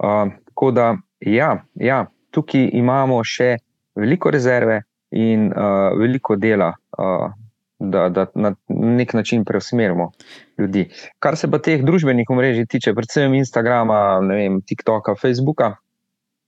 [0.01, 0.89] Uh, tako da,
[1.21, 3.59] ja, ja, tukaj imamo še
[4.01, 4.81] veliko rezerve
[5.13, 6.73] in uh, veliko dela.
[6.97, 7.29] Uh,
[7.79, 10.11] da, da na nek način preusmerimo
[10.59, 10.89] ljudi.
[11.19, 15.75] Kar se pa teh družbenih omrežij tiče, predvsem Instagrama, vem, TikToka, Facebooka,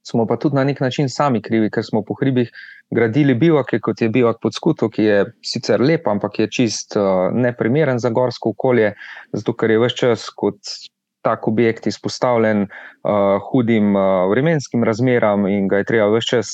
[0.06, 2.50] smo pa tudi na nek način sami krivi, ker smo po hribih
[2.90, 7.32] gradili bivake, kot je bivak pod skuto, ki je sicer lep, ampak je čist uh,
[7.34, 8.92] neprimeren za gorsko okolje,
[9.32, 10.60] zato ker je vse čas kot.
[11.26, 16.52] Tak objekt izpostavljen uh, hudim uh, vremenskim razmeram, in ga je treba vse čas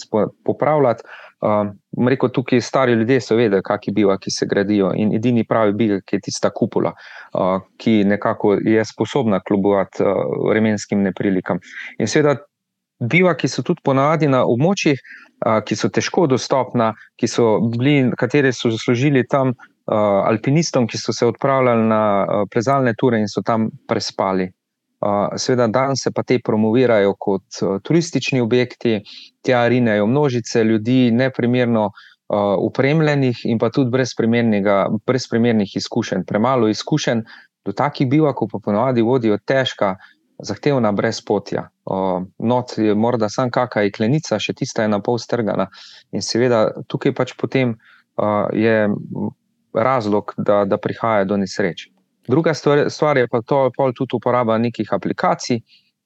[0.49, 1.05] popravljati.
[1.43, 1.73] Uh,
[2.09, 4.93] rekel, tukaj stari ljudje so vedeli, kakšni bivaki se gradijo.
[4.95, 6.93] In edini pravi bivak je tista kupula,
[7.35, 11.59] uh, ki nekako je sposobna kljubovati uh, vremenskim neprilikam.
[11.99, 12.37] In seveda,
[13.03, 15.03] bivaki so tudi ponavadi na območjih,
[15.47, 20.99] uh, ki so težko dostopna, ki so bili, kateri so zaslužili tam uh, alpinistom, ki
[20.99, 24.53] so se odpravljali na uh, plezalne ture in so tam prespali.
[25.37, 29.01] Seveda, danes se pa te promovirajo kot turistični objekti,
[29.43, 31.91] tja rinejo množice ljudi, neprimerno
[32.63, 34.15] upremljenih in pa tudi brez,
[35.07, 36.25] brez primernih izkušenj.
[36.27, 37.25] Premalo izkušenj,
[37.65, 39.97] do takih bivakov pa ponovadi vodijo težka,
[40.43, 41.69] zahtevna brezpotja.
[42.39, 45.69] Not je morda sam kakšna iklenica, še tista je na pol strgana.
[46.13, 47.77] In seveda tukaj pač potem
[48.55, 48.89] je
[49.73, 51.92] razlog, da, da prihaja do nesreč.
[52.29, 55.61] Druga stvar, stvar je pa to, da tudi uporaba nekih aplikacij,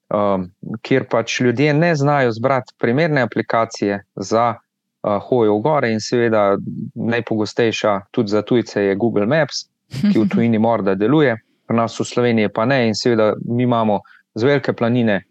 [0.09, 0.49] um,
[0.81, 6.57] kjer pač ljudje ne znajo zbrati primerne aplikacije za uh, hojo v gore, in seveda
[6.95, 9.67] najpogostejša tudi za tujce je Google Maps,
[10.01, 12.87] ki v tujini morda deluje, pri nas v Sloveniji pa ne.
[12.87, 13.99] In seveda mi imamo
[14.35, 15.21] z velike planine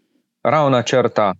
[0.43, 1.33] ravna črta,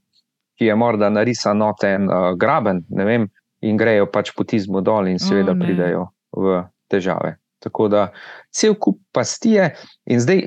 [0.58, 3.30] ki je morda narisana noten uh, graben, vem,
[3.62, 7.38] in grejo pač potizmo dol, in seveda oh, pridejo v težave.
[7.68, 8.08] Tako da
[8.52, 9.74] cel kup pastije
[10.06, 10.46] in zdaj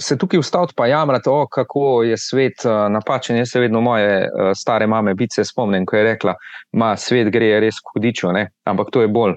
[0.00, 3.36] se tukaj vstaviti, pa jamrati, oh, kako je svet uh, napačen.
[3.36, 6.34] Jaz se vedno moje uh, stare mame bice spomnim, ko je rekla,
[6.72, 8.46] da svet gre res hudičo, ne?
[8.64, 9.34] ampak to je bolj,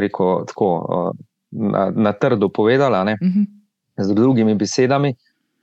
[0.00, 1.10] rekel, tako uh,
[1.50, 3.40] na, na trdo povedala, uh mhm.
[3.40, 4.04] -huh.
[4.04, 5.14] z drugimi besedami.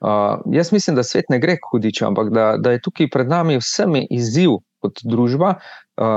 [0.01, 3.57] Uh, jaz mislim, da svet ne gre hudičo, ampak da, da je tukaj pred nami
[3.57, 4.49] vsemi izziv
[4.81, 5.53] kot družba,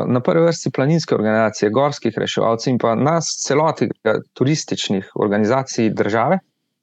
[0.07, 3.91] na prvi vrsti planinske organizacije, gorskih reševalcev in pa nas, celotnih
[4.33, 6.39] turističnih organizacij države,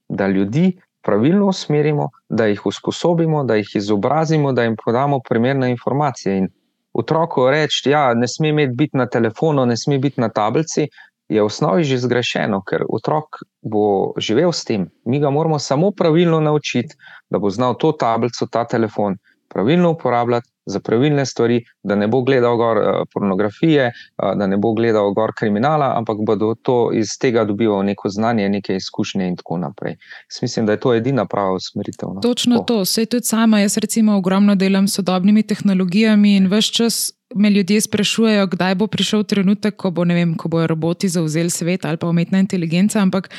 [0.09, 6.37] da ljudi pravilno usmerimo, da jih usposobimo, da jih izobrazimo, da jim podamo primerne informacije.
[6.37, 6.47] In
[6.93, 10.87] otroku reči, da ja, ne sme imeti biti na telefonu, ne sme biti na tablici.
[11.29, 14.89] Je v osnovi že zgrešeno, ker otrok bo živel s tem.
[15.05, 16.95] Mi ga moramo samo pravilno naučiti,
[17.29, 19.17] da bo znal to tablico, ta telefon
[19.53, 23.91] pravilno uporabljati, za pravilne stvari, da ne bo gledal gor uh, pornografije,
[24.23, 28.49] uh, da ne bo gledal gor kriminala, ampak bodo to iz tega dobivali neko znanje,
[28.49, 29.97] neke izkušnje in tako naprej.
[30.31, 32.09] Jaz mislim, da je to edina prava usmeritev.
[32.13, 32.21] No?
[32.21, 32.65] Točno tako.
[32.65, 33.59] to, vse tudi sama.
[33.59, 37.11] Jaz recimo ogromno delam s sodobnimi tehnologijami in vse čas.
[37.35, 41.85] Me ljudje sprašujejo, kdaj bo prišel trenutek, ko, bo, vem, ko bojo roboti zauzeli svet
[41.85, 43.01] ali pa umetna inteligenca.
[43.01, 43.29] Ampak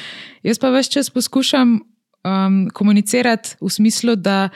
[0.43, 4.49] jaz pa več čas poskušam um, komunicirati v smislu, da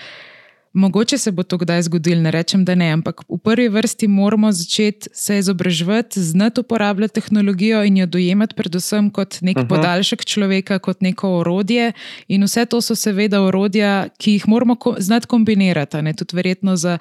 [0.73, 4.53] Mogoče se bo to kdaj zgodilo, ne rečem, da ne, ampak v prvi vrsti moramo
[4.53, 9.73] začeti se izobraževati, znati uporabljati tehnologijo in jo dojemati predvsem kot nek uh mhm.
[9.73, 9.77] -huh.
[9.77, 11.93] podaljšek človeka, kot neko orodje.
[12.29, 16.03] In vse to so seveda orodja, ki jih moramo ko znati kombinirati.
[16.03, 16.13] Ne?
[16.15, 16.99] Tudi verjetno za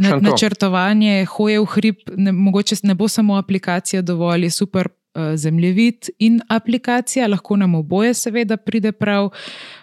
[0.00, 4.88] na načrtovanje hoje v hrib, ne, mogoče ne bo samo aplikacija dovolj, je super.
[5.14, 9.28] Eh, zemljevid in aplikacija, lahko nam oboje, seveda, pride prav.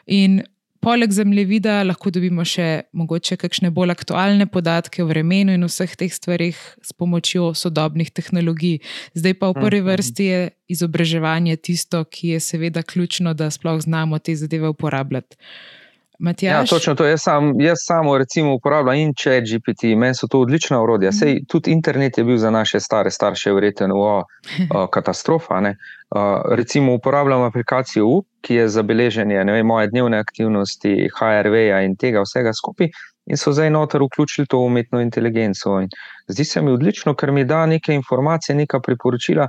[0.07, 0.41] In
[0.79, 6.13] Poleg zemljevida lahko dobimo še mogoče kakšne bolj aktualne podatke o vremenu in vseh teh
[6.13, 8.79] stvarih s pomočjo sodobnih tehnologij.
[9.11, 9.89] Zdaj pa v prvi mhm.
[9.91, 10.39] vrsti je
[10.71, 15.35] izobraževanje tisto, ki je seveda ključno, da sploh znamo te zadeve uporabljati.
[16.19, 16.51] Matjaž?
[16.53, 17.05] Ja, točno to.
[17.05, 21.11] Jaz, sam, jaz samo recimo uporabljam in če GPT, meni so to odlična urodja.
[21.11, 21.45] Sej Mhm.
[21.47, 24.23] tudi internet je bil za naše stare starše verjetno o,
[24.75, 25.59] o, katastrofa.
[25.61, 25.75] Ne?
[26.09, 31.95] Uh, recimo uporabljam aplikacijo U, ki je za beleženje vem, moje dnevne aktivnosti, HRV-ja in
[31.95, 32.89] tega vsega skupaj.
[33.25, 35.81] In so zdaj noter vključili to umetno inteligenco.
[35.81, 35.87] In
[36.27, 39.47] zdi se mi odlično, ker mi da neke informacije, neka priporočila,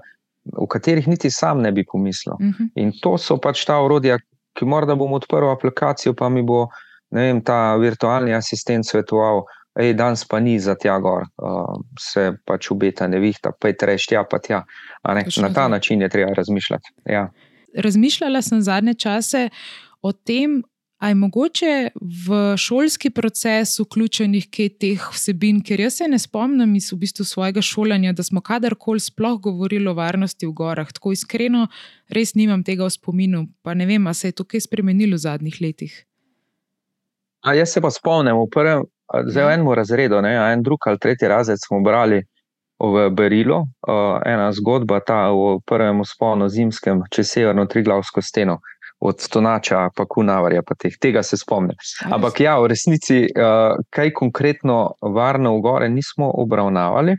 [0.56, 2.34] o katerih niti sam ne bi pomislil.
[2.40, 2.64] Mhm.
[2.74, 4.18] In to so pač ta urodja,
[4.60, 6.66] ki morda bom odprl aplikacijo, pa mi bo
[7.10, 9.44] vem, ta virtualni asistent svetoval,
[9.80, 14.10] hej, danes pa ni za tja gor, uh, se pač obeta nevihta, pa je treš
[14.12, 14.64] tja, pa tja.
[15.42, 16.94] Na ta način je treba razmišljati.
[17.10, 17.30] Ja.
[17.74, 19.48] Razmišljala sem zadnje čase
[20.02, 20.60] o tem,
[21.00, 21.88] ali je mogoče
[22.26, 27.24] v šolski proces vključenih kaj teh vsebin, ker jaz se ne spomnim iz v bistvu
[27.24, 30.92] svojega šolanja, da smo kadarkoli sploh govorili o varnosti v gorah.
[30.92, 31.66] Tako iskreno,
[32.12, 35.24] res nimam tega v spominu, pa ne vem, ali se je to kaj spremenilo v
[35.24, 35.94] zadnjih letih.
[37.48, 39.54] A jaz se pa spomnim, v prvem, a, zdaj v Ja.
[39.54, 42.20] enem razredu, ne, a en drug ali tretji razred smo brali
[42.80, 48.60] v Berilu, uh, ena zgodba, ta o prvem usponu zimskem čez severno Triglavsko steno.
[49.00, 51.76] Od Stonača, pa Kunavarja, pa teh, tega se spomnim.
[52.12, 57.16] Ampak ja, v resnici, uh, kaj konkretno varno v gore nismo obravnavali.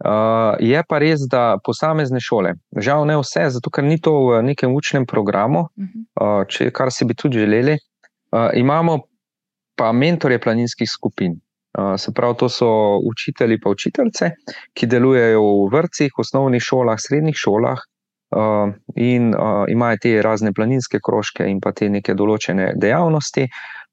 [0.00, 4.38] Uh, je pa res, da posamezne šole, žal ne vse, zato ker ni to v
[4.46, 8.96] nekem učnem programu, uh, če, kar si bi tudi želeli, uh, imamo
[9.76, 11.36] pa mentorje planinskih skupin.
[11.76, 12.70] Uh, se pravi, to so
[13.12, 14.30] učitelji pa učiteljice,
[14.72, 17.84] ki delujejo v vrtcih, osnovnih šolah, srednjih šolah
[18.36, 23.48] uh, in uh, imajo te razne planinske krožke in pa te neke določene dejavnosti.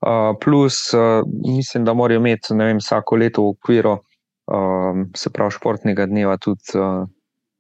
[0.06, 5.56] Uh, plus, uh, mislim, da morajo imeti vem, vsako leto v okviru um, se pravi
[5.58, 7.08] športnega dneva tudi uh,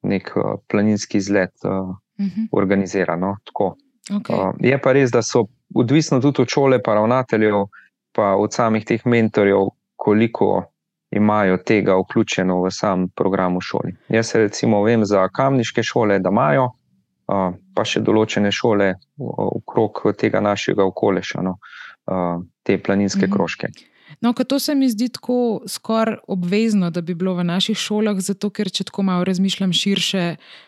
[0.04, 2.42] nek uh, planinski izlet uh, Mhm.
[2.52, 3.38] organizirano.
[3.46, 3.76] Tako.
[4.12, 4.50] Okay.
[4.50, 7.68] Uh, je pa res, da so odvisno tudi od šole, pa ravnateljev,
[8.16, 10.63] pa od samih teh mentorjev, koliko
[11.12, 13.96] imajo tega vključeno v sam program v šoli.
[14.10, 16.70] Jaz recimo vem za kamniške šole, da imajo,
[17.76, 21.58] pa še določene šole okrog tega našega okoleša, no,
[22.63, 23.34] te planinske Mhm.
[24.22, 28.18] No, ker to se mi zdi tako skoraj obvezno, da bi bilo v naših šolah,
[28.18, 30.24] zato ker če tako malo razmišljam širše,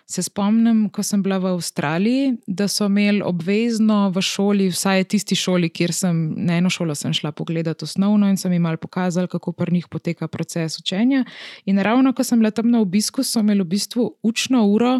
[0.05, 5.37] se spomnim, ko sem bila v Avstraliji, da so imeli obvezno v šoli, vsaj tisti
[5.37, 9.27] šoli, kjer sem na eno šolo sem šla pogledati osnovno in sem jim malo pokazala,
[9.27, 11.25] kako pri njih poteka proces učenja.
[11.65, 14.99] In ravno, ko sem bila tam na obisku, so imeli v bistvu učno uro.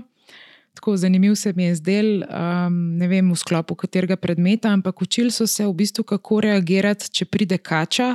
[0.80, 5.32] Tako zanimiv se mi je zdel, um, ne vem v sklopu katerega predmeta, ampak učili
[5.32, 8.14] so se v bistvu, kako reagirati, če pride kača.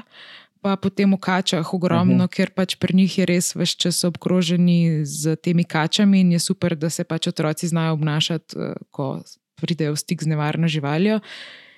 [0.65, 2.33] Pa potem v kačah ogromno, uh -huh.
[2.33, 6.77] ker pač pri njih je res vse čas obkroženi z temi kačami in je super,
[6.77, 9.21] da se pač otroci znajo obnašati, eh, ko
[9.61, 11.21] pridejo v stik z nevarno živaljo.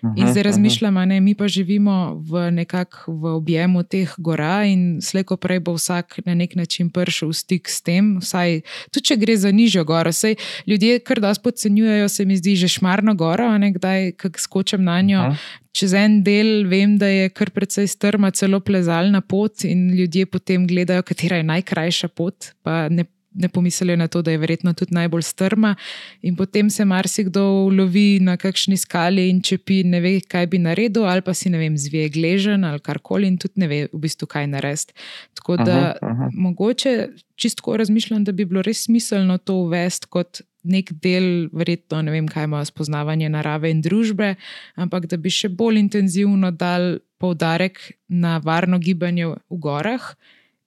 [0.02, 5.37] In zdaj razmišljam, ne, mi pa živimo v nekako v objemu teh gora, in slejko
[5.40, 8.18] prej bo vsak na nek način prišel v stik s tem.
[8.20, 8.61] Vsaj,
[8.92, 12.68] tudi če gre za nižjo goro, sej ljudje kar dosti podcenjujejo, se mi zdi že
[12.68, 15.22] šmarno goro, a ne kdaj, ko skočim na njo.
[15.32, 15.62] Aha.
[15.76, 20.64] Čez en del vem, da je kar precej strma, celo plezalna pot, in ljudje potem
[20.66, 23.04] gledajo, katera je najkrajša pot, pa ne,
[23.37, 25.75] ne pomislijo na to, da je verjetno tudi najbolj strma.
[26.22, 31.05] In potem se marsikdo ulovi na kakšni skali in čepi, ne ve, kaj bi naredil,
[31.05, 34.27] ali pa si ne vem, zvije gležen ali karkoli, in tudi ne ve, v bistvu,
[34.27, 34.96] kaj narediti.
[35.35, 36.31] Tako da Aha, aha.
[36.35, 42.11] mogoče čisto razmišljam, da bi bilo res smiselno to uvesti kot nek del, verjetno ne
[42.11, 44.35] vem, kaj ima spoznavanje narave in družbe,
[44.75, 50.11] ampak da bi še bolj intenzivno dal poudarek na varno gibanje v gorah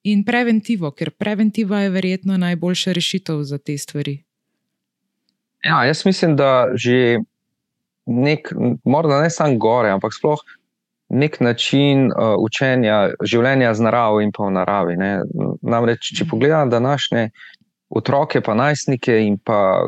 [0.03, 4.23] in preventivo, ker preventiva je verjetno najboljša rešitev za te stvari.
[5.65, 7.19] Ja, jaz mislim, da že
[8.05, 10.39] nek, morda ne samo gore, ampak sploh
[11.09, 14.97] nek način uh, učenja življenja z naravo in pa v naravi.
[14.97, 15.13] Ne.
[15.61, 17.29] Namreč, če pogledam današnje
[17.89, 19.81] otroke, pa najstnike in pa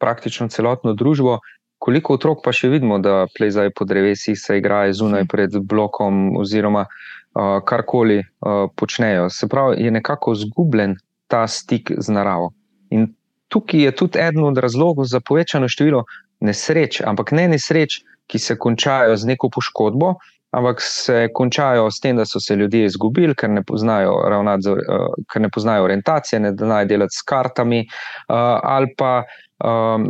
[0.00, 1.38] praktično celotno družbo,
[1.78, 6.86] koliko otrok pa še vidimo, da plezajo po drevesih, se igrajo zunaj pred blokom oziroma
[6.88, 7.21] uh,
[7.64, 9.30] karkoli uh, počnejo.
[9.30, 12.52] Se pravi, je nekako zgubljen ta stik z naravo.
[12.90, 13.14] In
[13.48, 16.04] tukaj je tudi eden od razlogov za povečano število
[16.40, 20.14] nesreč, ampak ne nesreč, ki se končajo z neko poškodbo,
[20.52, 25.08] ampak se končajo s tem, da so se ljudje izgubili, ker ne poznajo, ravnati, uh,
[25.32, 29.22] ker ne poznajo orientacije, ne znajo delati s kartami, uh, ali pa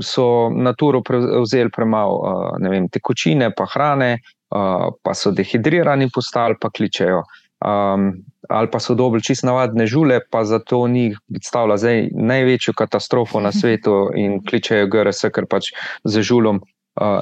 [0.01, 4.23] so naturo prevzeli premalo uh, vem, tekočine, pa hrane,
[4.53, 7.23] uh, pa so dehidrirani postali, pa kličejo.
[7.63, 8.13] Um,
[8.51, 13.53] ali pa so dobili čisto navadne žule, pa zato njih predstavlja zdaj največjo katastrofo na
[13.53, 15.71] svetu in kličejo GRS, ker pač
[16.05, 16.61] za žulom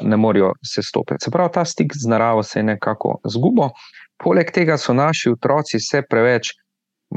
[0.02, 1.24] ne morejo se stopiti.
[1.24, 3.70] Se pravi, ta stik z naravo se je nekako zgubo.
[4.24, 6.54] Poleg tega so naši otroci vse preveč,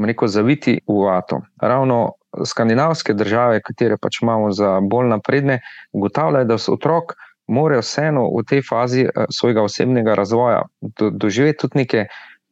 [0.06, 1.42] rekel, zaviti v atom.
[1.60, 2.12] Ravno
[2.44, 5.60] skandinavske države, katere pač imamo za bolj napredne,
[5.92, 7.14] ugotavljajo, da so otrok.
[7.46, 12.06] Morajo vseeno v tej fazi svojega osebnega razvoja do, doživeti tudi neke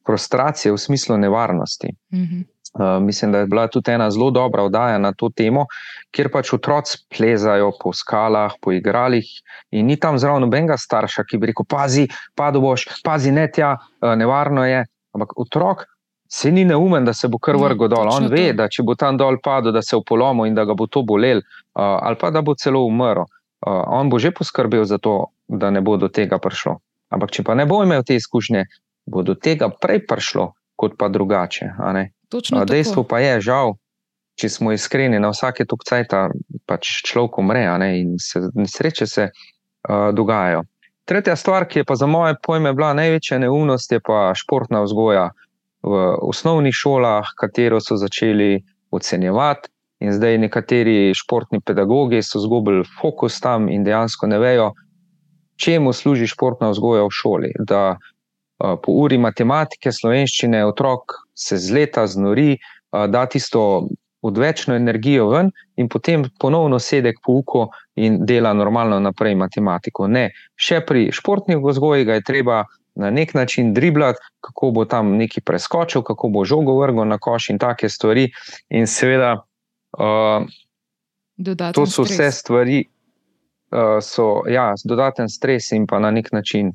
[0.06, 1.88] frustracije v smislu nevarnosti.
[2.12, 2.44] Mm -hmm.
[2.98, 5.66] uh, mislim, da je bila tudi ena zelo dobra oddaja na to temo,
[6.10, 9.24] kjer pač otroci plezajo po skalah, po igralih,
[9.70, 13.76] in ni tam zraven nobenega starša, ki bi rekel: Pazi, padu boš, pazi, ne tja,
[14.02, 14.86] uh, nevarno je.
[15.12, 15.84] Ampak otrok
[16.28, 18.08] se ni neumen, da se bo kar vrgel dol.
[18.08, 20.74] On ve, da če bo tam dol padel, da se v polomu in da ga
[20.74, 23.22] bo to bolel, uh, ali pa da bo celo umrl.
[23.62, 26.80] Uh, on bo že poskrbel za to, da ne bo do tega prišlo.
[27.14, 28.64] Ampak, če pa ne bo imel te izkušnje,
[29.06, 31.78] bo do tega prej prišlo, kot pa drugače.
[31.78, 33.76] Uh, dejstvo pa je, žal,
[34.34, 36.26] če smo iskreni, na vsake tok cajta
[36.66, 37.62] pač človek umre
[38.00, 40.64] in se nesreče se uh, dogajajo.
[41.04, 45.30] Tretja stvar, ki je pa za moje pojme bila največja neumnost, je pa športna vzgoja
[45.82, 49.68] v osnovnih šolah, katero so začeli ocenjevati.
[50.02, 54.72] In zdaj nekateri športni pedagogi so izgubili fokus tam in dejansko ne vejo,
[55.62, 57.52] čemu služi športna vzgoja v šoli.
[57.58, 57.96] Da
[58.58, 62.56] po uri matematike, slovenščine, otrok se z leta znori,
[62.90, 63.88] da tisto
[64.22, 67.66] odvečno energijo ven in potem ponovno sedi k pouku
[67.98, 70.06] in dela normalno naprej matematiko.
[70.06, 72.62] Ne, še pri športni vzgoji ga je treba
[72.94, 77.50] na nek način driblati, kako bo tam neki preskočil, kako bo žogo vrgel na koš
[77.50, 78.28] in take stvari.
[78.70, 79.40] In seveda,
[79.98, 80.46] uh,
[81.74, 82.18] to so stres.
[82.18, 82.84] vse stvari,
[83.72, 86.72] uh, so ja, dodaten stres in pa na nek način.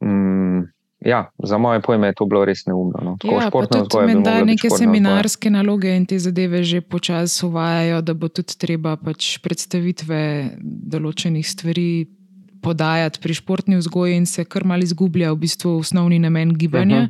[0.00, 0.68] Um,
[1.06, 2.98] Ja, za moje pojme je to bilo res neumno.
[3.02, 3.16] No.
[3.22, 5.62] Ja, tudi menda neke seminarske vzgoja.
[5.62, 10.20] naloge in te zadeve že počasi uvajajo, da bo tudi treba pač predstavitve
[10.62, 12.06] določenih stvari
[12.66, 17.02] podajati pri športni vzgoji in se kar mal izgublja v bistvu osnovni namen gibanja.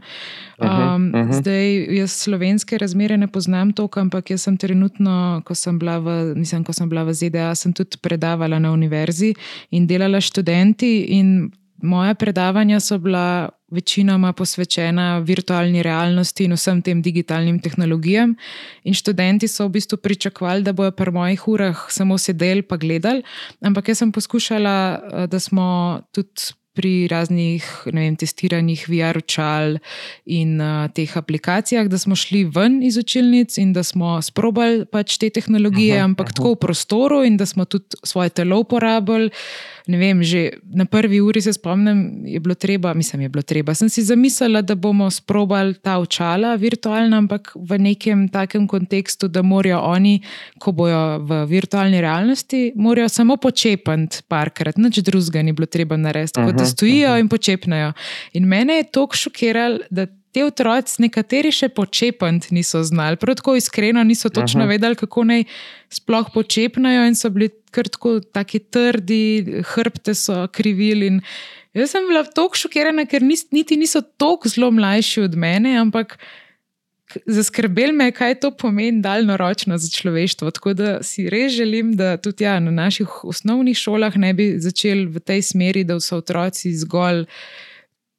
[0.59, 0.95] Uh -huh.
[0.97, 1.33] Um, uh -huh.
[1.41, 6.35] Zdaj, jaz slovenske razmere ne poznam toliko, ampak jaz sem trenutno, ko sem bila v,
[6.37, 9.35] mislim, ko sem bila v ZDA, sem tudi predavala na univerzi
[9.71, 11.51] in delala študenti in
[11.83, 18.37] moja predavanja so bila večinoma posvečena virtualni realnosti in vsem tem digitalnim tehnologijam.
[18.85, 23.23] In študenti so v bistvu pričakovali, da bodo pri mojih urah samo sedeli in gledali,
[23.61, 29.79] ampak jaz sem poskušala, eh, da smo tudi pri raznih vem, testiranjih VR očal
[30.29, 35.17] in uh, teh aplikacijah, da smo šli ven iz učilnic in da smo sprobali pač
[35.17, 36.37] te tehnologije, aha, ampak aha.
[36.37, 39.33] tako v prostoru in da smo tudi svoje telo uporabljali.
[39.87, 43.75] Ne vem, že na prvi uri se spomnim, je bilo treba, mislim, je bilo treba.
[43.75, 49.43] Sem si zamislila, da bomo sprobali ta očala virtualna, ampak v nekem takem kontekstu, da
[49.47, 50.21] morajo oni,
[50.59, 56.43] ko bojo v virtualni realnosti, morajo samo počepati parkrat, nič drugega ni bilo treba narediti,
[56.43, 57.93] kot da stojijo in počepnajo.
[58.35, 60.07] In mene je to šokiralo, da
[60.37, 64.75] te otroci, nekateri še počepant niso znali, prav tako iskreno niso točno Aha.
[64.75, 65.47] vedeli, kako naj
[65.97, 71.15] sploh počepnajo, in so bili kar tako trdi, hrbte so krivili.
[71.77, 76.19] Jaz sem bila tako šokirana, ker nis, niti niso tako zelo mlajši od mene, ampak.
[77.31, 80.51] Zaskrbel me je, kaj to pomeni daljnoročno za človeštvo.
[80.51, 85.07] Tako da si res želim, da tudi ja, na naših osnovnih šolah ne bi začeli
[85.15, 87.23] v tej smeri, da so otroci zgolj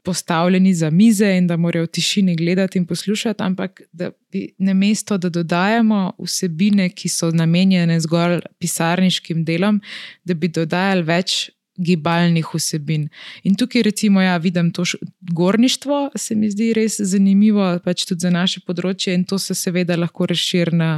[0.07, 4.73] postavljeni za mize in da morajo v tišini gledati in poslušati, ampak da bi na
[4.73, 9.81] mesto, da dodajamo vsebine, ki so namenjene zgolj pisarniškim delom,
[10.23, 11.37] da bi dodajali več.
[11.77, 13.03] Gibalnih vsebin.
[13.45, 14.81] In tukaj, recimo, ja, vidim to
[15.29, 19.93] gorništvo, se mi zdi res zanimivo, pač tudi za naše področje, in to se seveda
[19.93, 20.89] lahko razširi na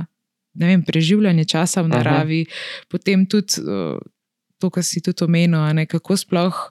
[0.55, 2.88] vem, preživljanje časa v naravi, Aha.
[2.95, 3.60] potem tudi
[4.60, 6.64] to, kar si tudi omenil, kako sploh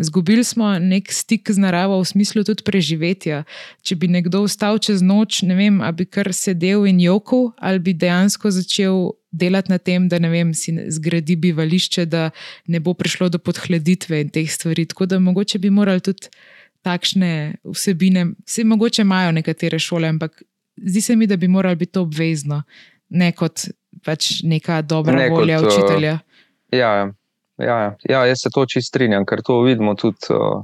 [0.00, 3.44] Zgubili smo nek stik z naravo v smislu tudi preživetja.
[3.82, 7.78] Če bi nekdo vstal čez noč, ne vem, ali bi kar sedel in jokal, ali
[7.78, 12.30] bi dejansko začel delati na tem, da vem, si zgradi bivališče, da
[12.66, 14.86] ne bo prišlo do podhladitve in teh stvari.
[14.86, 16.32] Tako da mogoče bi morali tudi
[16.82, 20.42] takšne vsebine, vse mogoče imajo nekatere šole, ampak
[20.76, 22.62] zdi se mi, da bi moralo biti to obvezno,
[23.08, 23.68] ne kot
[24.04, 26.18] pač neka dobra ne volja kot, uh, učitelja.
[26.72, 27.12] Ja, ja.
[27.60, 30.62] Ja, ja, jaz se to čisto strinjam, ker to vidimo tudi uh,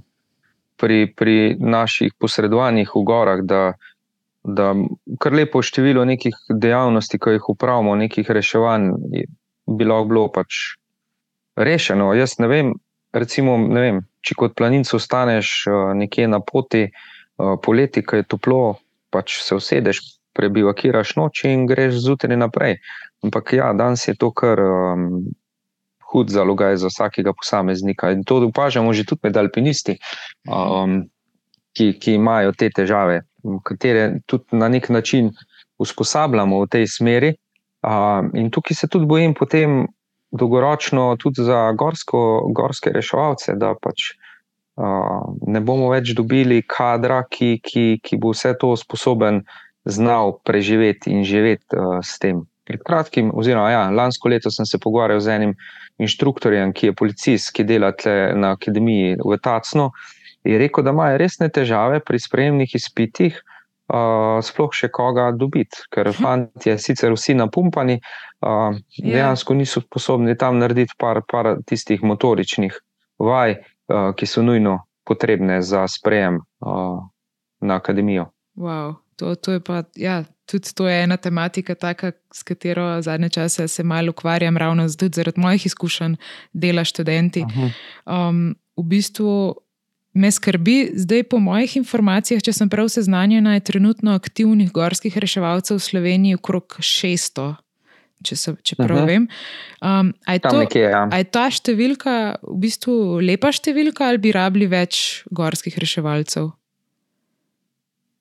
[0.81, 3.75] pri, pri naših posredovanjih v gorah, da,
[4.45, 4.73] da
[5.21, 8.91] kar lepo število nekih dejavnosti, ki jih upravimo, nekih reševanj,
[9.67, 10.77] bi lahko bilo pač
[11.57, 12.13] rešeno.
[12.17, 12.75] Jaz ne vem,
[13.13, 18.31] recimo, ne vem, če kot planincu ostaneš uh, nekje na poti, uh, poleti, ki je
[18.37, 18.79] toplo,
[19.13, 20.01] pač se usedeš,
[20.37, 22.79] prebivakiraš noč in greš zjutraj naprej.
[23.25, 24.61] Ampak ja, danes je to kar.
[24.61, 25.27] Um,
[26.13, 28.11] hud zalogaj za vsakega posameznika.
[28.11, 29.99] In to opažamo že tudi med alpinisti,
[30.49, 31.03] um,
[31.77, 33.23] ki, ki imajo te težave,
[33.65, 35.33] katere tudi na nek način
[35.79, 37.35] usposabljamo v tej smeri.
[37.87, 39.87] Um, in tukaj se tudi bojim potem
[40.33, 44.15] dolgoročno tudi za gorsko, gorske reševalce, da pač.
[44.77, 49.41] Uh, ne bomo več dobili kadra, ki, ki, ki bo vse to sposoben
[49.89, 52.43] znal preživeti in živeti uh, s tem.
[52.67, 55.53] Pred kratkim, oziroma ja, lansko leto sem se pogovarjal z enim
[56.03, 57.93] inštruktorjem, ki je policist, ki dela
[58.35, 59.91] na akademiji v Tacnu.
[60.47, 63.39] Je rekel, da imajo resne težave pri sprejemnih izpitih,
[63.91, 66.19] uh, sploh še koga dobiti, ker hm.
[66.19, 67.99] fanti, sicer vsi napumpani,
[68.43, 72.79] uh, dejansko niso sposobni tam narediti par, par tistih motoričnih
[73.23, 73.59] vaj,
[73.91, 77.03] uh, ki so nujno potrebne za sprejem uh,
[77.63, 78.31] na akademijo.
[78.59, 78.99] Wow.
[79.17, 83.69] To, to je pa, ja, tudi to je ena tematika, taka, s katero zadnje čase
[83.69, 86.15] se malo ukvarjam, ravno zaradi mojih izkušenj
[86.53, 87.45] dela študenti.
[88.07, 89.57] Um, v bistvu
[90.17, 95.77] me skrbi, zdaj po mojih informacijah, če sem prav seznanjena, je trenutno aktivnih gorskih reševalcev
[95.77, 97.55] v Sloveniji okrog 600.
[98.25, 99.07] Če, se, če prav uh -huh.
[99.07, 99.29] vem.
[99.85, 101.09] Um, je, to, nekje, ja.
[101.13, 106.49] je ta številka v bistvu lepa številka, ali bi rabili več gorskih reševalcev?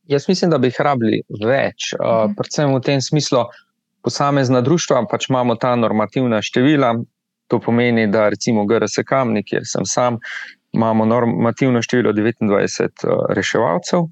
[0.07, 3.45] Jaz mislim, da bi jih rabili več, uh predvsem v tem smislu,
[4.05, 6.93] posamezna društva pač imamo ta normativna števila.
[7.47, 10.17] To pomeni, da recimo GRS Kamnik, kjer sem sam,
[10.73, 14.07] imamo normativno število 29 uh, reševalcev.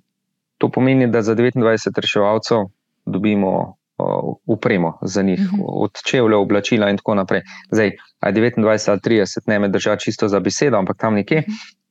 [0.62, 2.68] To pomeni, da za 29 reševalcev
[3.06, 5.66] dobimo uh, upremo za njih, uh -huh.
[5.86, 7.42] od čevlja, oblačila in tako naprej.
[7.72, 7.92] Zdaj,
[8.22, 11.44] 29 ali 30, ne me držati čisto za besedo, ampak tam nekje.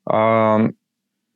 [0.07, 0.73] Um,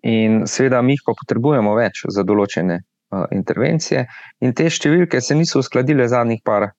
[0.07, 4.05] In seveda, mi pa potrebujemo več za določene uh, intervencije,
[4.45, 6.71] in te številke se niso uskladile zadnjih par,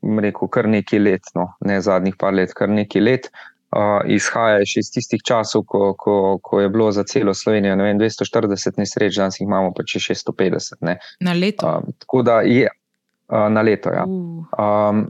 [0.00, 3.30] rekel, kar nekaj let, no, ne zadnjih par let, kar nekaj let.
[3.70, 8.00] Uh, izhaja še iz tistih časov, ko, ko, ko je bilo za celo Slovenijo vem,
[8.00, 10.80] 240 nesreč, danes jih imamo pa če 650.
[10.88, 10.96] Ne.
[11.22, 11.68] Na leto.
[11.68, 13.92] Uh, tako da je uh, na leto.
[13.94, 14.08] Ja.
[14.08, 14.42] Uh.
[14.58, 15.04] Um,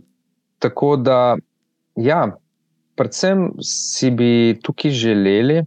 [0.60, 1.38] tako da,
[1.96, 2.20] ja,
[3.00, 5.62] predvsem si bi tukaj želeli,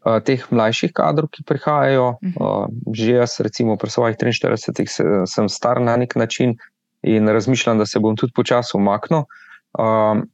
[0.00, 2.16] teh mlajših kadrov, ki prihajajo.
[2.36, 6.56] Uh, že jaz, recimo, pri svojih 43, se, sem star na nek način
[7.02, 9.24] in razmišljam, da se bom tudi počasi umaknil.
[9.76, 10.24] Uh,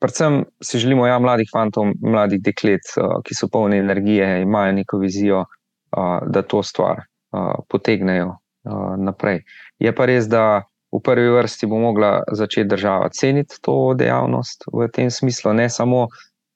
[0.00, 4.98] predvsem si želimo, ja, mladih fantov, mladih deklet, uh, ki so polni energije, imajo neko
[4.98, 9.44] vizijo, uh, da to stvar uh, potegnejo uh, naprej.
[9.78, 10.64] Je pa res, da.
[10.94, 16.06] V prvi vrsti bo mogla začeti država ceniti to dejavnost v tem smislu, ne samo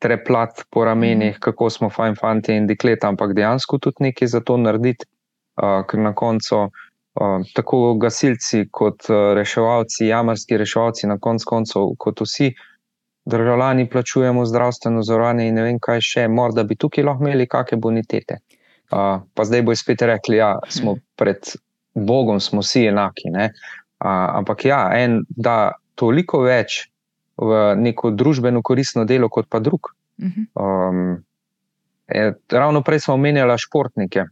[0.00, 1.40] treplat po ramenih, mm.
[1.40, 5.06] kako smo fajn fanti in dekleta, ampak dejansko tudi nekaj za to narediti,
[5.60, 11.92] uh, ker na koncu uh, tako gasilci, kot uh, reševalci, jamarski reševalci, na koncu koncev,
[11.98, 12.52] kot vsi
[13.30, 17.78] državljani, plačujemo zdravstveno zavarovanje in ne vem, kaj še, morda bi tukaj lahko imeli kakšne
[17.78, 18.40] bonitete.
[18.90, 21.52] Uh, pa zdaj bo spet rekli, da ja, smo pred
[21.94, 23.30] Bogom, smo vsi enaki.
[23.30, 23.68] Uh,
[24.08, 26.89] ampak ja, en da toliko več
[27.40, 29.92] v neko družbeno koristno delo, kot pa drug.
[30.20, 31.24] Um,
[32.08, 34.24] je, ravno prej smo omenjali športnike.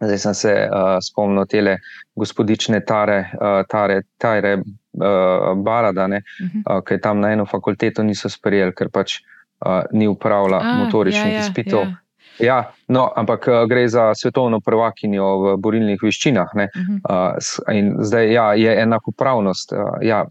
[0.00, 1.78] Zdaj sem se uh, spomnil te
[2.14, 8.74] gospodične Tare, uh, tare, tare uh, Baradane, uh, ki tam na eno fakulteto niso sprejeli,
[8.76, 11.86] ker pač uh, ni upravljala motoričnih ja, ja, izpitov.
[11.88, 12.02] Ja.
[12.38, 12.56] Ja,
[12.92, 16.52] no, ampak uh, gre za svetovno prvakinjo v borilnih veščinah.
[16.52, 17.36] Uh -huh.
[17.72, 19.72] uh, zdaj ja, je enakopravnost.
[19.72, 20.26] Uh, ja,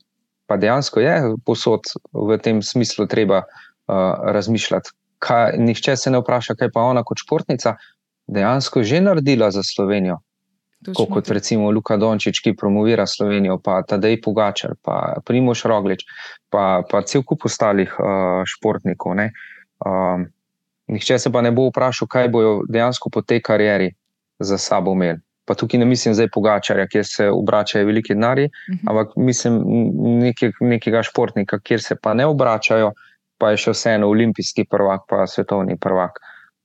[0.47, 1.15] pa dejansko je
[1.45, 3.95] posod v tem smislu treba uh,
[4.31, 4.89] razmišljati.
[5.19, 7.75] Kaj, nihče se ne vpraša, kaj pa ona kot športnica
[8.27, 10.19] dejansko že naredila za Slovenijo.
[10.85, 16.05] Tako kot recimo Luka Dončić, ki promovira Slovenijo, pa Tadej Pogačar, pa Primoš Roglič,
[16.49, 19.17] pa, pa cel kup ostalih uh, športnikov.
[19.17, 20.25] Uh,
[20.87, 23.95] nihče se pa ne bo vprašal, kaj bojo dejansko po tej karieri
[24.39, 28.73] za sabo imeli pa tukaj ne mislim zdaj pogačarja, kjer se obračajo veliki denari, uh
[28.73, 28.79] mhm.
[28.79, 28.89] -huh.
[28.89, 29.61] ampak mislim
[30.23, 32.91] nekaj, nekega športnika, kjer se pa ne obračajo,
[33.37, 36.19] pa je še vseeno olimpijski prvak, pa svetovni prvak,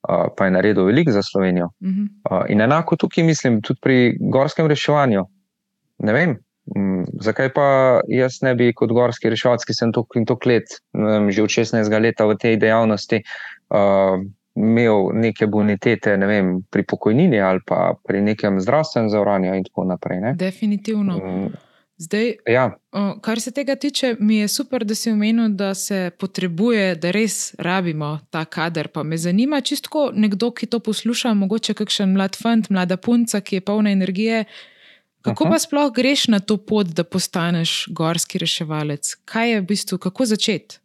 [0.08, 1.66] uh, pa je naredil veliko za Slovenijo.
[1.80, 2.08] Uh -huh.
[2.30, 5.24] uh, in enako tukaj mislim, tudi pri gorskem reševanju.
[5.98, 6.38] Ne vem.
[6.76, 10.76] Mm, zakaj pa jaz ne bi kot gorski reševalec, ki sem tukaj in tok let,
[10.94, 13.22] vem, že od 16 let v tej dejavnosti,
[13.74, 14.22] uh,
[14.54, 19.84] imel neke bonitete ne vem, pri pokojnini ali pa pri nekem zdravstvenem zavarovanju, in tako
[19.84, 20.20] naprej.
[20.20, 20.34] Ne?
[20.34, 21.16] Definitivno.
[21.16, 21.52] Um,
[22.00, 22.78] Zdaj, ja.
[23.20, 27.54] Kar se tega tiče, mi je super, da si omenil, da se potrebuje, da res
[27.58, 28.88] rabimo ta kader.
[28.88, 33.58] Pa me zanima, čisto nekdo, ki to posluša, mogoče kakšen mlad fant, mlada punca, ki
[33.58, 34.44] je polna energije.
[35.22, 35.52] Kako Aha.
[35.52, 39.12] pa sploh greš na to pot, da postaneš gorski reševalec?
[39.28, 40.80] Kaj je v bistvu, kako začeti?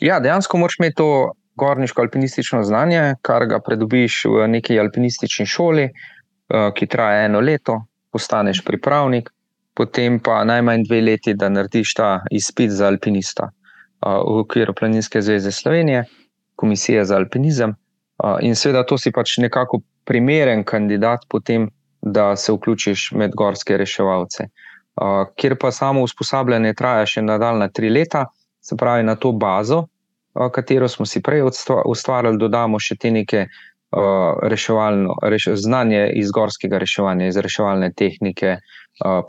[0.00, 1.08] Ja, dejansko moraš imeti to
[1.56, 7.82] gorniško alpinistično znanje, kar ga pridobiš v neki alpinistični šoli, uh, ki traja eno leto,
[8.12, 9.30] postaneš pripravnik,
[9.74, 15.22] potem pa najmanj dve leti, da narediš ta izpit za alpinista uh, v okviru Planinske
[15.22, 16.04] zveze Slovenije,
[16.56, 17.70] Komisije za alpinizem.
[18.22, 21.70] Uh, in seveda, to si pač nekako primeren kandidat, potem,
[22.02, 24.48] da se vključiš med gorske reševalce.
[25.00, 28.26] Uh, Ker pa samo usposabljanje traja še nadaljna tri leta,
[28.60, 29.86] se pravi na to bazo,
[30.52, 31.42] katero smo si prej
[31.86, 33.46] ustvarjali, dodamo še te neke
[34.42, 38.56] reševalno reš, znanje iz gorskega reševanja, iz reševalne tehnike,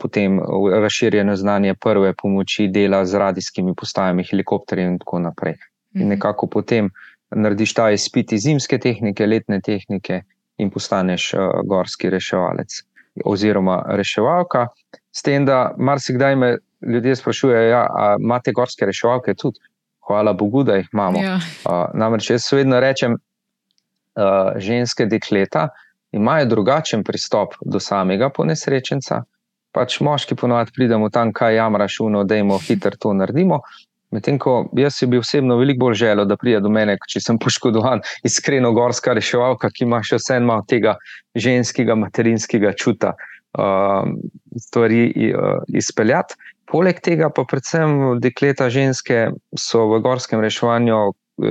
[0.00, 0.40] potem
[0.80, 5.58] razširjeno znanje prve pomoči, dela z radijskimi postajami, helikopterji in tako naprej.
[5.94, 6.08] In Mhm.
[6.08, 6.90] nekako potem
[7.30, 10.22] narediš ta izpit iz zimske tehnike, letne tehnike
[10.58, 11.32] in postaneš
[11.64, 12.82] gorski reševalec
[13.24, 14.68] oziroma reševalka.
[15.12, 19.60] S tem, da marsikdaj me ljudje sprašujejo, ja, a imate gorske reševalke tudi?
[20.06, 21.22] Hvala Bogu, da jih imamo.
[21.22, 21.38] Ja.
[21.64, 25.68] Uh, namreč jaz vedno rečem, uh, ženske dekleta
[26.12, 29.22] imajo drugačen pristop do samega ponesrečenca.
[29.74, 33.60] Pač moški ponovadi pridemo tam, kaj jamraš, uno, da jim hitro to naredimo.
[34.14, 38.04] Medtem ko jaz bi osebno veliko bolj želel, da pride do mene, če sem poškodovan,
[38.22, 40.94] iskreno gorska reševalka, ki ima še vse malo tega
[41.34, 44.06] ženskega, materinskega čuta uh,
[44.68, 46.38] stvari uh, izpeljati.
[46.74, 50.96] Poleg tega pa predvsem dekleta ženske so v gorskem reševanju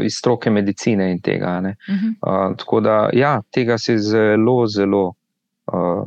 [0.04, 1.60] iz stroke medicine in tega.
[1.64, 1.76] Ne.
[1.90, 2.10] Mhm.
[2.20, 5.04] Uh, tako da, ja, tega si zelo, zelo
[5.72, 6.04] uh,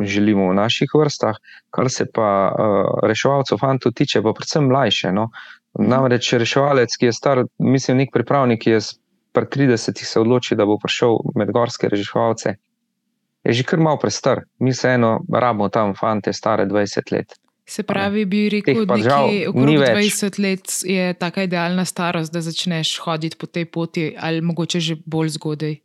[0.00, 1.36] želimo v naših vrstah.
[1.70, 5.12] Kar se pa uh, reševalcev, fantov tiče, pa predvsem mlajše.
[5.12, 5.28] No.
[5.78, 8.80] Namreč reševalec, ki je star, mislim, nek pripravnik, ki je
[9.34, 12.54] pri 30 se odloči, da bo prišel med gorske reševalce,
[13.44, 14.44] je že kar malo prestar.
[14.58, 17.34] Mi se eno rabimo tam, fante, stare 20 let.
[17.66, 18.96] Se pravi, bi rekel, da
[19.48, 20.20] okrog ni več.
[20.20, 24.96] 20 let je taka idealna starost, da začneš hoditi po tej poti, ali mogoče že
[25.06, 25.78] bolj zgodaj.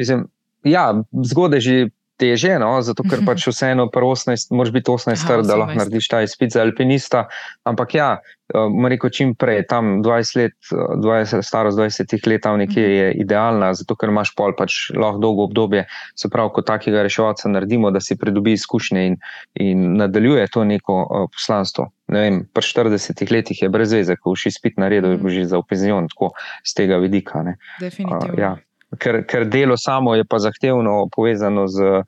[0.00, 0.24] Mislim,
[0.64, 1.76] ja, zgodaj že
[2.18, 5.72] teže, no, zato ker pač vseeno pri 18, moraš biti 18 Aha, star, da lahko
[5.72, 5.78] 18.
[5.78, 7.24] narediš ta izpit za alpinista.
[7.64, 8.08] Ampak ja,
[8.54, 12.92] uh, rekel čim prej, tam 20 let, uh, 20, starost 20 let, tam nekje Mhm.
[12.92, 17.48] je idealna, zato ker imaš pol pač lahko dolgo obdobje, se pravi, ko takega reševalca
[17.48, 19.16] naredimo, da si pridobi izkušnje in,
[19.54, 21.90] in nadaljuje to neko uh, poslanstvo.
[22.08, 25.22] Ne vem, pri 40 letih je brez veze, ko boš izpit naredil, Mhm.
[25.22, 26.32] boš že za openzion, tako
[26.64, 27.42] z tega vidika.
[27.42, 27.56] Ne.
[27.80, 28.34] Definitivno.
[28.34, 28.56] Uh, ja.
[28.98, 32.04] Ker, ker delo samo je pa zahtevno povezano z uh,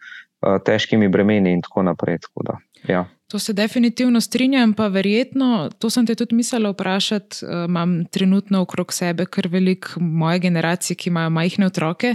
[0.65, 2.19] težkimi bremeni in tako naprej.
[2.27, 3.05] Tako da, ja.
[3.31, 7.37] To se definitivno strinjam, pa verjetno, to sem te tudi mislila vprašati.
[7.45, 12.15] eh, Imam trenutno okrog sebe kar veliko moje generacije, ki imajo majhne otroke,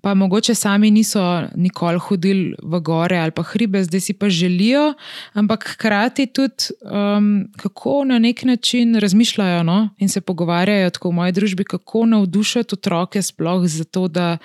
[0.00, 4.94] pa mogoče sami niso nikoli hodili v gore ali pa hribe, zdaj si pa želijo,
[5.32, 9.88] ampak hkrati tudi um, kako na nek način razmišljajo no?
[9.98, 14.38] in se pogovarjajo tako v moji družbi, kako navdušiti otroke sploh za to, da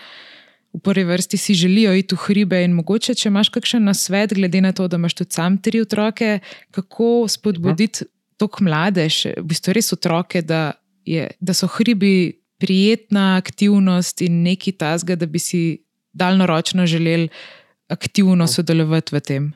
[0.74, 2.61] v prvi vrsti si želijo iti v hribe.
[2.63, 6.39] In mogoče, če imaš kakšen nasvet, glede na to, da imaš tudi sam tri otroke,
[6.72, 8.05] kako spodbuditi
[8.39, 10.74] tako mlade, še, v bistvu res otroke, da,
[11.05, 15.61] je, da so hribi prijetna aktivnost in nekaj tasga, da bi si
[16.13, 17.30] daljnoročno želeli
[17.89, 19.49] aktivno sodelovati v tem.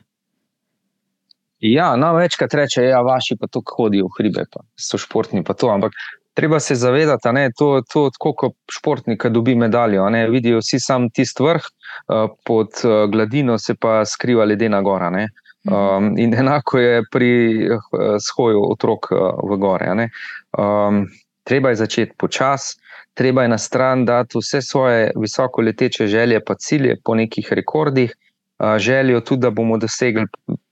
[1.60, 5.44] ja, no, večkrat reče, da ja, vaši pa tukaj hodijo v hribe, pa so športni.
[5.44, 5.96] Pa to, ampak
[6.34, 10.10] treba se zavedati, da je to, to tako, kot športnik, dobi medaljo.
[10.10, 15.10] Ne, vidijo vsi sam tisti vrh, uh, pod uh, gladino se pa skriva ledena gora.
[15.10, 15.28] Ne.
[15.70, 17.30] Um, in enako je pri
[17.72, 17.80] uh,
[18.20, 19.18] shoju otrok uh,
[19.50, 19.94] v gore.
[19.94, 20.10] ne.
[20.58, 21.06] Um,
[21.44, 22.76] treba je začeti počasi,
[23.14, 28.14] treba je na stran dati vse svoje visoko leteče želje, pa cilje po nekih rekordih,
[28.58, 30.26] uh, željo tudi, da bomo dosegli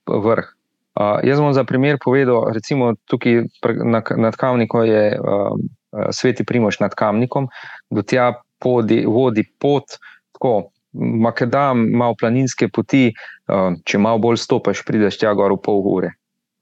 [0.06, 0.44] vrh.
[0.92, 3.48] Uh, jaz bom za primer povedal, recimo tukaj
[3.84, 5.56] na, nad Kamnikom je uh,
[6.12, 7.48] sveti Primoš nad Kamnikom,
[7.90, 9.96] do tja podi, vodi pot,
[10.36, 13.08] tako makadam, malo planinske poti,
[13.48, 16.12] uh, če malo bolj stopiš, prideš tja gor v pol ure.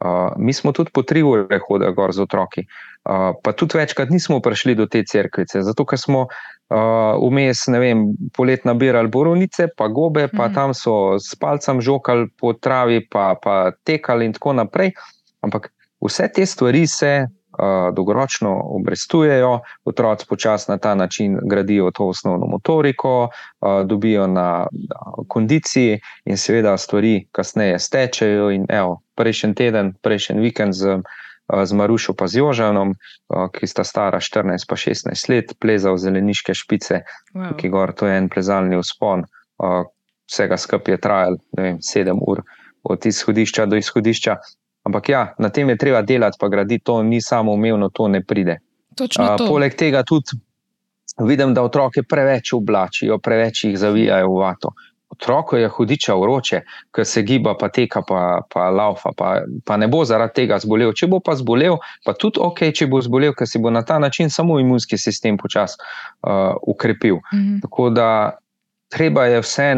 [0.01, 4.15] Uh, mi smo tudi po tri ure hodili gor z otroki, uh, pa tudi večkrat
[4.15, 6.29] nismo prišli do te cerkvice, zato ker smo
[6.71, 8.05] vmes, ne vem,
[8.37, 10.55] polet nabirali borovnice, pa gobe, pa Mhm.
[10.55, 14.93] tam so s palcem žokali po travi, pa, pa tekali in tako naprej.
[15.43, 22.07] Ampak vse te stvari se uh, dolgoročno obrestujejo, otroci počasi na ta način gradijo to
[22.07, 23.29] osnovno motoriko,
[23.61, 28.51] uh, dobijo na, na kondiciji in seveda stvari kasneje stečejo.
[28.51, 31.03] In evo, prejšnji teden, prejšnji vikend z, uh,
[31.65, 36.55] z Marušo pa z Jožanom, uh, ki sta stara 14 pa 16 let, plezal zeleniške
[36.55, 37.03] špice,
[37.35, 37.57] Wow.
[37.57, 38.77] ki gor, to je en plezalni.
[38.77, 39.85] Uh,
[40.31, 42.43] vsega skupaj je trajalo 7 ur
[42.83, 44.37] od izhodišča do izhodišča.
[44.87, 48.23] Ampak ja, na tem je treba delati, pa graditi, to ni samo umevno, to ne
[48.25, 48.61] pride.
[49.01, 50.39] Uh, poleg tega tudi
[51.27, 54.73] vidim, da otroke preveč oblačijo, preveč jih zavijajo v vato.
[55.11, 56.61] Otroko je hudiča vroče,
[56.95, 58.21] ker se giba, pa teka, pa,
[58.53, 59.31] pa laufa, pa,
[59.67, 60.93] pa ne bo zaradi tega zbolel.
[60.95, 63.99] Če bo pa zbolel, pa tudi ok, če bo zbolel, ker si bo na ta
[63.99, 67.19] način samo imunski sistem počasi uh, ukrepil.
[67.33, 67.59] Mm -hmm.
[67.63, 68.39] Tako da
[68.89, 69.75] treba je vse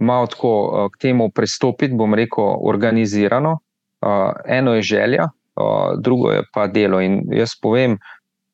[0.00, 3.58] malo tako uh, k temu pristopiti, bom rekel, organizirano.
[4.00, 5.24] Uh, eno je želja,
[5.56, 7.00] uh, drugo je pa delo.
[7.00, 7.98] In jaz povem,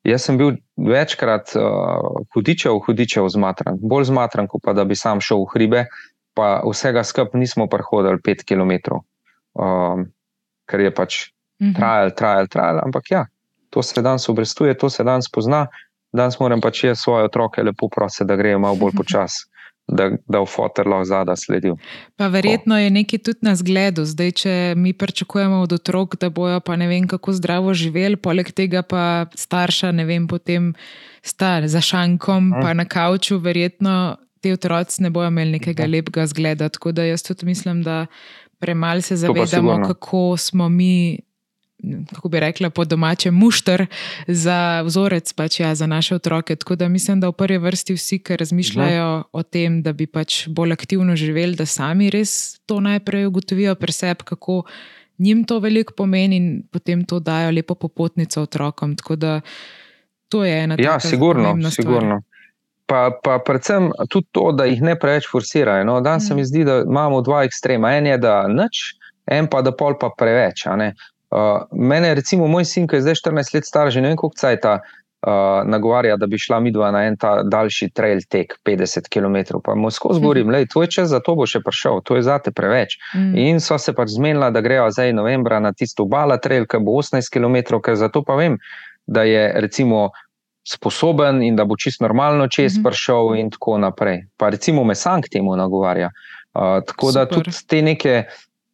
[0.05, 5.21] Jaz sem bil večkrat uh, hudičev, hudičev zmatran, bolj zmatran, kot pa da bi sam
[5.23, 5.85] šel v hribe,
[6.35, 8.99] pa vsega skupaj nismo prehodili pet km,
[9.55, 10.05] um,
[10.67, 11.19] ker je pač
[11.63, 11.73] mhm.
[11.79, 12.83] trajal, trajal, trajal.
[12.83, 13.25] Ampak ja,
[13.69, 15.67] to se danes obrestuje, to se danes pozna.
[16.15, 19.47] Danes moram pač jaz svoje otroke lepo prositi, da grejo malo bolj počasi
[19.87, 21.77] da, da v fotor lahko zadaj sledim.
[22.17, 24.05] Pa verjetno je nekaj tudi na zgledu.
[24.05, 28.51] Zdaj, če mi pričakujemo od otrok, da bojo pa ne vem, kako zdravo živeli, poleg
[28.51, 30.73] tega pa starša, ne vem, potem
[31.21, 32.61] star za šankom, hmm.
[32.61, 35.91] pa na kavču, verjetno ti otroci ne bojo imeli nekega hmm.
[35.91, 36.69] lepega zgleda.
[36.69, 38.05] Tako da jaz tudi mislim, da
[38.59, 41.19] premalo se zavedamo, kako smo mi
[42.13, 43.85] kako bi rekla, po domače, mušter
[44.27, 46.55] za vzorec pač, ja, za naše otroke.
[46.55, 49.23] Tako da mislim, da v prvi vrsti vsi, ki razmišljajo -huh.
[49.31, 53.91] o tem, da bi pač bolj aktivno živeli, da sami res to najprej ugotovijo pri
[53.91, 54.63] sebi, kako
[55.17, 58.95] njim to veliko pomeni in potem to dajo lepo popotnico otrokom.
[58.95, 59.41] Tako da
[60.29, 62.21] to je ena ja, sigurno, sigurno.
[62.85, 65.85] Pa, pa predvsem tudi to, da jih ne preveč forsirajo.
[65.85, 66.01] No?
[66.01, 66.27] Danes mm.
[66.27, 66.45] se mi mhm.
[66.45, 67.91] zdi, da imamo dva ekstrema.
[67.91, 68.77] En je, da nič,
[69.25, 70.65] en pa da pol pa preveč.
[71.31, 74.37] Uh, mene, recimo, moj sin, ki je zdaj 14 let star, že ne vem, koliko
[74.37, 74.73] caj ta
[75.25, 75.31] uh,
[75.65, 79.57] nagovarja, da bi šla midva na en ta daljši trail tek, 50 km.
[79.63, 82.25] Pa mu skozi govorim, da je tvoj čas za to bo še prišel, to je
[82.27, 82.97] zate preveč.
[83.15, 83.33] Mm.
[83.47, 86.99] In so se pač zmenila, da grejo zdaj novembra na tisto bala trail, ki bo
[87.01, 88.59] 18 km, ker zato pa vem,
[89.07, 90.11] da je recimo.
[90.65, 92.85] Sposoben in da bo čist normalno čez mm -hmm.
[92.89, 94.23] prišel, in tako naprej.
[94.37, 96.09] Pa recimo, me sam k temu nagovarja.
[96.55, 97.27] Uh, tako Super.
[97.27, 98.23] da tudi te neke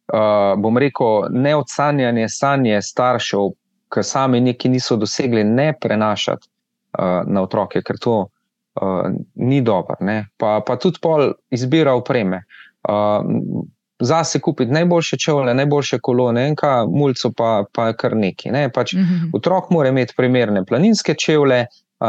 [0.08, 3.52] uh, uh, bom rekel, neodsanjanje sanje staršev,
[3.92, 9.96] ki sami neki niso dosegli, ne prenašati uh, na otroke, ker to uh, ni dobro.
[10.36, 12.44] Pa, pa tudi pol izbira opreme.
[12.88, 13.62] Uh,
[14.02, 18.50] Za se kupiti najboljše čevlje, najboljše kolone, enka, mulco pa, pa kar neki.
[18.50, 18.64] Ne?
[18.74, 19.28] Pač mhm.
[19.38, 21.60] Otrok mora imeti primerne planinske čevlje,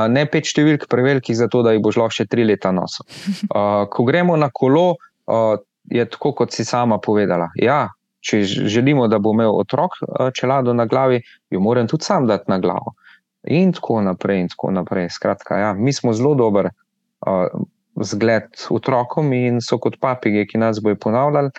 [0.10, 3.06] ne pet številk prevelikih, zato da jih boš lahko še tri leta nosil.
[3.46, 4.96] Uh, ko gremo na kolo,
[5.30, 5.62] uh,
[5.92, 7.50] je tako, kot si sama povedala.
[7.56, 7.90] Ja,
[8.24, 12.52] če želimo, da bo imel otrok eh, čelado na glavi, jo moram tudi sam dati
[12.52, 12.96] na glavo.
[13.44, 14.40] In tako naprej.
[14.40, 15.10] In tako naprej.
[15.10, 16.70] Skratka, ja, mi smo zelo dober
[17.28, 17.64] uh,
[17.96, 21.52] zgled otrokom in so kot papige, ki nas bojo ponavljali,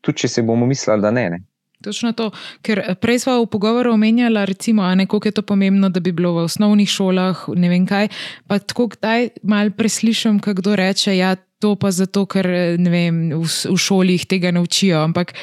[0.00, 1.30] tudi če se bomo mislili, da ne.
[1.30, 1.40] ne.
[1.82, 2.30] Točno to,
[2.62, 6.32] ker eh, prej smo v pogovoru omenjali, recimo, kako je to pomembno, da bi bilo
[6.34, 8.08] v osnovnih šolah, ne vem kaj.
[8.46, 12.46] Pa tako, kdaj malo preslišim, kdo reče, da ja, to pa zato, ker
[12.78, 15.02] vem, v, v šoli jih tega naučijo.
[15.04, 15.34] Ampak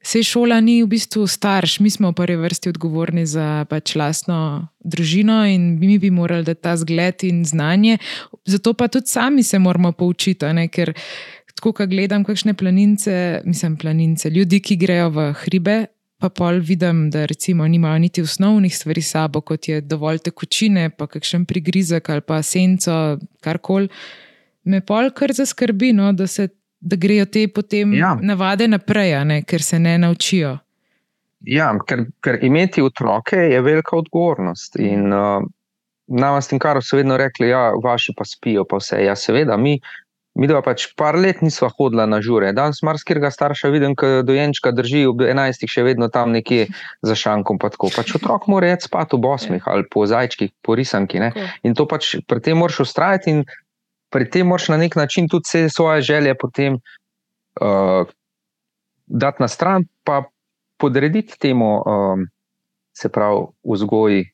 [0.00, 4.72] Sej šola ni v bistvu starš, mi smo v prvi vrsti odgovorni za pač lastno
[4.80, 7.98] družino in mi bi morali dati ta zgled in znanje.
[8.48, 10.68] Zato pa tudi sami se moramo poučiti, ne?
[10.72, 10.94] ker
[11.52, 15.76] tako, ko gledam, kakšne planince, mislim, planince, ljudi, ki grejo v hribe,
[16.16, 21.10] pa pol vidim, da recimo nimajo niti osnovnih stvari sabo, kot je dovolj tekočine, pa
[21.12, 23.92] kakšen prigrizek ali pa senco, karkoli.
[24.64, 26.48] Me pol kar zaskrbi, no, da se
[26.80, 28.18] da grejo te potem ja.
[28.22, 30.56] navade naprej, ne, ker se ne naučijo.
[31.48, 34.76] Ja, ker, ker imeti otroke je velika odgovornost.
[34.80, 35.44] In uh,
[36.08, 39.00] na vas, kar so vedno rekli, ja, vaši pa spijo, pa vse.
[39.04, 39.78] Ja, seveda, mi,
[40.36, 42.52] mi dva pač par let nismo hodila na žure.
[42.56, 46.68] Danes marsikega starša vidim, da dojenčka drži ob 11, še vedno tam nekje
[47.08, 47.60] za šankom.
[47.60, 49.64] Pa pač otrok mora jeti spat ob 8 ja.
[49.72, 51.24] ali po zajčkih, po risanki.
[51.64, 53.42] In to pač pri tem moraš ustrajati
[54.10, 58.06] pri tem moraš na nek način tudi vse svoje želje potem uh,
[59.06, 60.22] dati na stran, pa
[60.78, 62.26] podrediti temu, um,
[62.92, 64.24] se pravi, vzgoji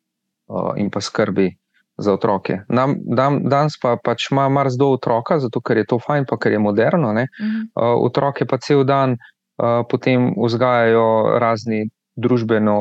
[0.48, 1.56] uh, in pa skrbi
[1.98, 2.58] za otroke.
[2.68, 6.52] Nam, dan, danes pa pač ima marsikdo otroka, zato ker je to fajn, pa ker
[6.52, 7.10] je moderno.
[7.10, 7.26] Uh -huh.
[7.74, 11.88] uh, otroke pa cel dan uh, potem vzgajajo razni.
[12.18, 12.74] Družbeno,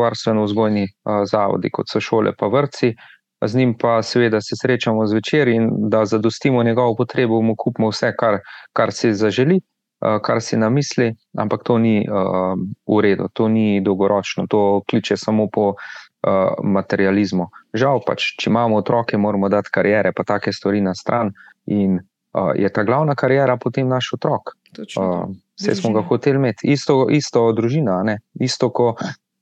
[0.00, 4.56] varstveno vzgojni uh, zavodi, kot so šole, pa vrci, uh, z njim pa seveda se
[4.56, 8.38] srečamo zvečer in da zadostimo njegovo potrebo, mu kupimo vse, kar,
[8.72, 9.60] kar si zaželi,
[10.22, 12.54] kar si na misli, ampak to ni uh,
[12.86, 15.74] v redu, to ni dolgoročno, to kliče samo po uh,
[16.62, 17.48] materializmu.
[17.74, 21.32] Žal pač, če imamo otroke, moramo dati karijere, pa take stvari na stran
[21.66, 24.54] in uh, je ta glavna karijera potem naš otrok.
[24.78, 28.18] Vse uh, smo ga hoteli imeti, isto, isto družina, ne?
[28.40, 28.94] isto, ko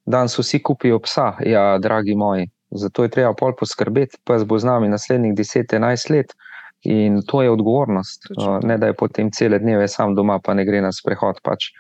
[0.07, 4.65] danes vsi kupijo psa, ja, dragi moji zato je treba pol poskrbeti, pa bo z
[4.65, 6.35] nami naslednjih 10-11 let.
[6.87, 10.65] In to je odgovornost, uh, ne da je potem cele dneve sam doma, pa ne
[10.65, 11.41] gre na sprehod.
[11.43, 11.73] Pač.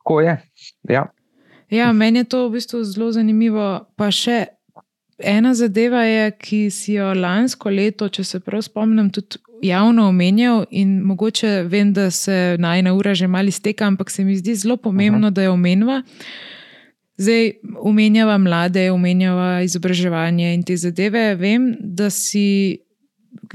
[0.00, 0.36] Tako je.
[0.88, 1.04] Ja.
[1.70, 3.84] Ja, meni je to v bistvu zelo zanimivo.
[3.96, 4.46] Pa še
[5.22, 10.64] ena zadeva je, ki si jo lansko leto, če se prav spomnim, tudi javno omenjal.
[10.70, 14.76] In mogoče vem, da se najna ura že malo izteka, ampak se mi zdi zelo
[14.76, 15.34] pomembno, uh -huh.
[15.34, 16.02] da jo omenjava.
[17.20, 17.50] Zdaj,
[17.84, 21.34] omenjava mlade, omenjava izobraževanje in te zadeve.
[21.36, 22.80] Vem, da si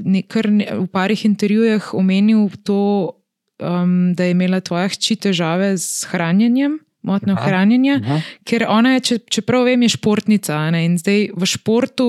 [0.00, 3.16] nekar v parih intervjujih omenil to,
[3.58, 8.18] um, da je imela tvoja hči težave z hranjenjem motnjo aha, hranjenja, aha.
[8.46, 12.08] ker ona je, če, čeprav vem, je športnica ne, in zdaj v športu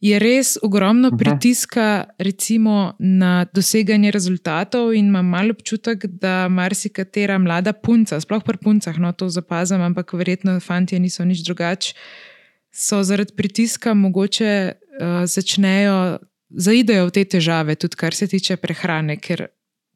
[0.00, 1.16] je res ogromno aha.
[1.16, 8.56] pritiska recimo, na doseganje rezultatov in imam malo občutek, da marsikatera mlada punca, sploh pri
[8.56, 11.94] puncah, no to zapazam, ampak verjetno fanti niso nič drugače,
[12.72, 16.18] so zaradi pritiska mogoče uh, začnejo.
[16.50, 19.44] Zaidejo v te težave, tudi kar se tiče prehrane, ker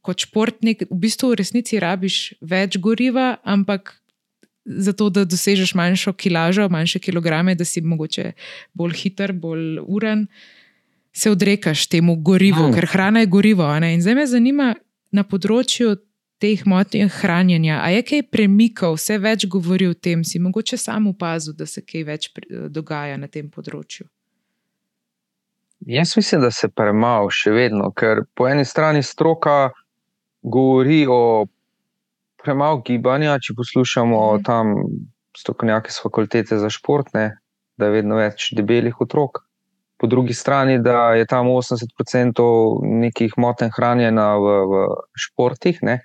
[0.07, 3.96] kot športnik v bistvu v resnici rabiš več goriva, ampak
[4.65, 8.33] zato, da dosežeš manjšo kilažo, manjše kilograme, da si mogoče
[8.75, 10.27] bolj hiter, bolj uren,
[11.12, 12.75] se odrekaš temu gorivu, mm.
[12.75, 13.69] ker hrana je gorivo.
[13.77, 14.75] In zdaj me zanima
[15.12, 15.97] na področju.
[16.43, 17.79] Teh motenj hranjenja.
[17.81, 21.81] A je kaj premikal, vse več govori o tem, si mogoče sam opazil, da se
[21.81, 22.27] kaj več
[22.75, 24.05] dogaja na tem področju?
[25.87, 29.71] Jaz mislim, da se premalo še vedno, ker po eni strani stroka
[30.43, 31.47] govori o
[32.45, 33.38] premalo gibanja.
[33.42, 34.45] Če poslušamo mm.
[34.47, 34.74] tam
[35.38, 37.32] strokovnjake z fakultete za šport, ne,
[37.78, 39.42] da je vedno več debelih otrok.
[39.99, 42.45] Po drugi strani, da je tam 80%
[43.05, 44.86] nekih motenj hranjena v, v
[45.26, 46.01] športih, ne.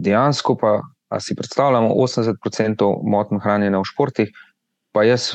[0.00, 0.78] dejansko pa,
[1.12, 4.30] a si predstavljamo, 80% motenj hranjena v športih.
[4.96, 5.28] Pa jaz,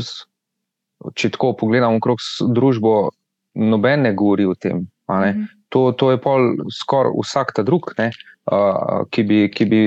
[1.16, 2.96] če tako pogledam okrog družbo,
[3.56, 4.88] noben ne govori o tem.
[5.06, 8.35] Mm to, to je pol skoraj vsak ta drug, ne, uh,
[9.10, 9.80] ki, bi, ki, bi,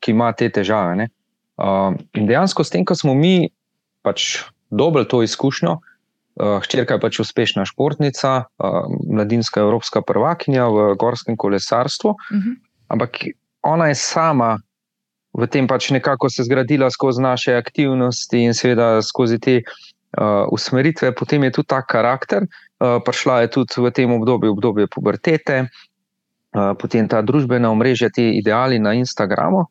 [0.00, 1.08] ki ima te težave.
[1.56, 3.48] Uh, in dejansko, s tem, ko smo mi
[4.04, 4.42] pač
[4.72, 11.36] dobili to izkušnjo, uh, hčerka je pač uspešna športnica, uh, mladinska evropska prvakinja v gorskem
[11.36, 12.50] kolesarstvu, uh mhm.
[12.50, 12.60] -huh.
[12.88, 13.24] ampak
[13.62, 14.58] ona je sama.
[15.32, 21.14] V tem pač nekako se zgradila skozi naše aktivnosti in seveda skozi te uh, usmeritve,
[21.14, 22.44] potem je tudi ta karakter,
[22.82, 25.68] Eh, prišla je tudi v tem obdobju, obdobje pubertete, uh,
[26.52, 29.66] potem ta družbena omrežja, te ideali na Instagramu.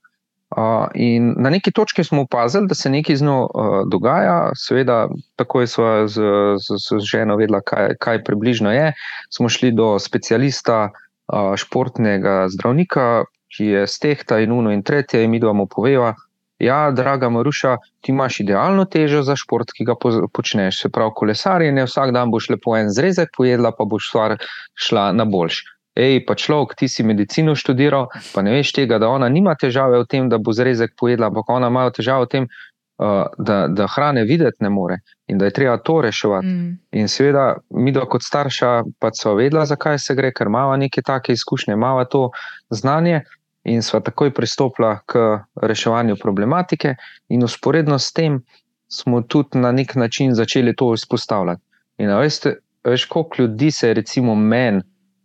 [0.52, 5.06] Uh, in na neki točki smo opazili, da se nekaj z njo uh, dogaja, seveda,
[5.40, 6.26] takoj smo z,
[6.60, 8.90] z, z ženo vedela, kaj, kaj približno je.
[9.32, 13.24] Smo šli do specialista, uh, športnega zdravnika,
[13.56, 16.16] ki je stehta in uno in tretje, in mi dvamo poveva,
[16.62, 19.96] Ja, draga Maruša, ti imaš idealno težo za šport, ki ga
[20.34, 20.84] počneš.
[20.84, 24.36] Se pravi, kolesarjenje, vsak dan boš lepo en zrezek pojedla, pa boš stvar
[24.78, 25.64] šla na boljš.
[25.96, 30.00] Ej, pa človek, ti si medicino študiral, pa ne veš tega, da ona nima težave
[30.00, 33.88] v tem, da bo zrezek pojedla, ampak ona ima težave v tem, uh, da, da
[33.92, 36.48] hrane videti ne more in da je treba to reševati.
[36.48, 36.78] Mm.
[36.96, 41.36] In seveda, mi, kot starša, pa so vedela, zakaj se gre, ker imamo neke take
[41.36, 42.30] izkušnje, imamo to
[42.70, 43.22] znanje
[43.64, 46.96] in sva takoj pristopila k reševanju problematike,
[47.30, 48.40] in usporedno s tem
[48.88, 51.62] smo tudi na nek način začeli to izpostavljati.
[51.98, 54.82] In veste, veš, koliko ljudi se je, recimo, meni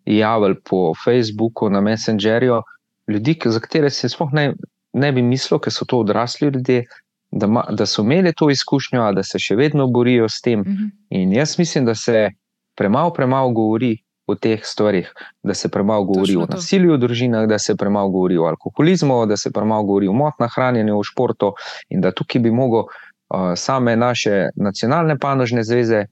[0.06, 2.62] javljalo po Facebooku, na Messengerju,
[3.08, 4.52] ljudi, za katere se sploh ne,
[4.92, 6.86] ne bi mislil, ker so to odrasli ljudje.
[7.30, 10.60] Da, ma, da so imeli to izkušnjo, da se še vedno borijo s tem.
[10.60, 10.76] Uh mhm.
[10.76, 10.90] -huh.
[11.10, 12.30] In jaz mislim, da se
[12.76, 13.96] premalo, premalo govori
[14.26, 18.08] o teh stvarih, da se premalo govori Točno o nasilju v družinah, da se premalo
[18.10, 21.52] govori o alkoholizmu, da se premalo govori o motnah hranjenju v športu
[21.88, 26.06] in da tukaj bi mogel uh, same naše nacionalne panožne zveze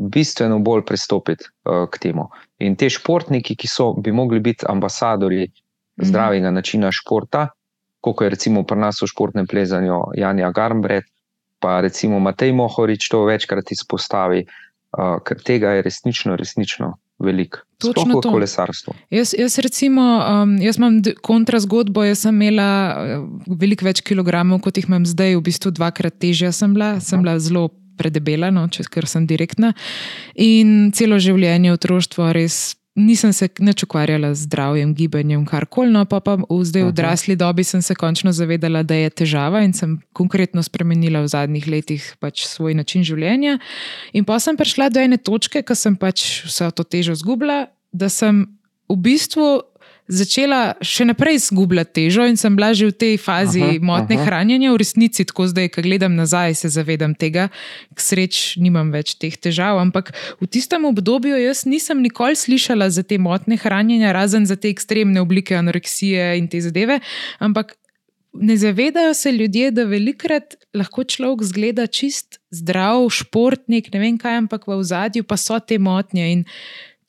[0.00, 2.28] bistveno bolj pristopiti uh, k temu.
[2.64, 6.08] In te športniki, ki so bi mogli biti ambasadori mhm.
[6.08, 7.48] zdravega načina športa,
[8.00, 11.04] kot je recimo pri nas v športnem plezanju Janja Garmbret,
[11.60, 14.46] pa recimo Matej Mohorič to večkrat izpostavi,
[14.96, 17.60] uh, ker tega je resnično, resnično veliko.
[17.80, 17.92] To.
[18.24, 18.94] Kolesarstvo.
[19.10, 22.04] Jaz, jaz, recimo, um, jaz imam kontra zgodbo.
[22.04, 26.52] Jaz sem imela uh, veliko več kilogramov, kot jih imam zdaj, v bistvu dvakrat težja
[26.52, 26.94] sem bila.
[27.00, 27.68] Sem bila zelo
[28.00, 29.74] predebela, no, če sem direktna.
[30.40, 35.90] In celo življenje, otroštvo, res nisem se nič ukvarjala z zdravjem, gibanjem, karkoli.
[35.92, 39.62] No, pa, pa v zdaj v odrasli dobi sem se končno zavedala, da je težava
[39.62, 43.58] in sem konkretno spremenila v zadnjih letih pač svoj način življenja.
[44.12, 48.10] In pa sem prišla do ene točke, ko sem pač vse to težo zgubila, da
[48.10, 48.46] sem
[48.90, 49.69] v bistvu
[50.10, 54.24] začela še naprej izgubljati težo in sem bila že v tej fazi -huh, motne -huh.
[54.26, 54.72] hranjenja.
[54.72, 57.48] V resnici, tako zdaj, ko gledam nazaj, se zavedam tega,
[57.94, 59.78] k sreč nimam več teh težav.
[59.78, 64.68] Ampak v tistem obdobju jaz nisem nikoli slišala za te motne hranjenja, razen za te
[64.68, 67.00] ekstremne oblike anoreksije in te zadeve.
[67.38, 67.76] Ampak
[68.32, 74.36] ne zavedajo se ljudje, da velikrat lahko človek zgleda čist zdrav, športnik, ne vem kaj,
[74.44, 76.32] ampak v zadju pa so te motnje.
[76.32, 76.44] In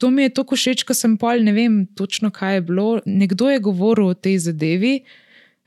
[0.02, 2.86] to mi je tako všeč, ko sem pol, ne vem točno, kaj je bilo.
[3.06, 5.04] Nekdo je govoril o tej zadevi,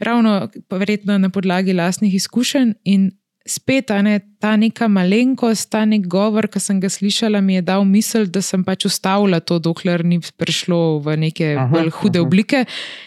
[0.02, 2.72] ravno pa verjetno na podlagi lastnih izkušenj.
[2.90, 3.12] In
[3.46, 7.86] spet ne, ta neka malenkost, ta nek govor, ki sem ga slišala, mi je dal
[7.86, 12.26] misel, da sem pač ustavila to, dokler ni prišlo v neke aha, bolj hude aha.
[12.26, 12.64] oblike.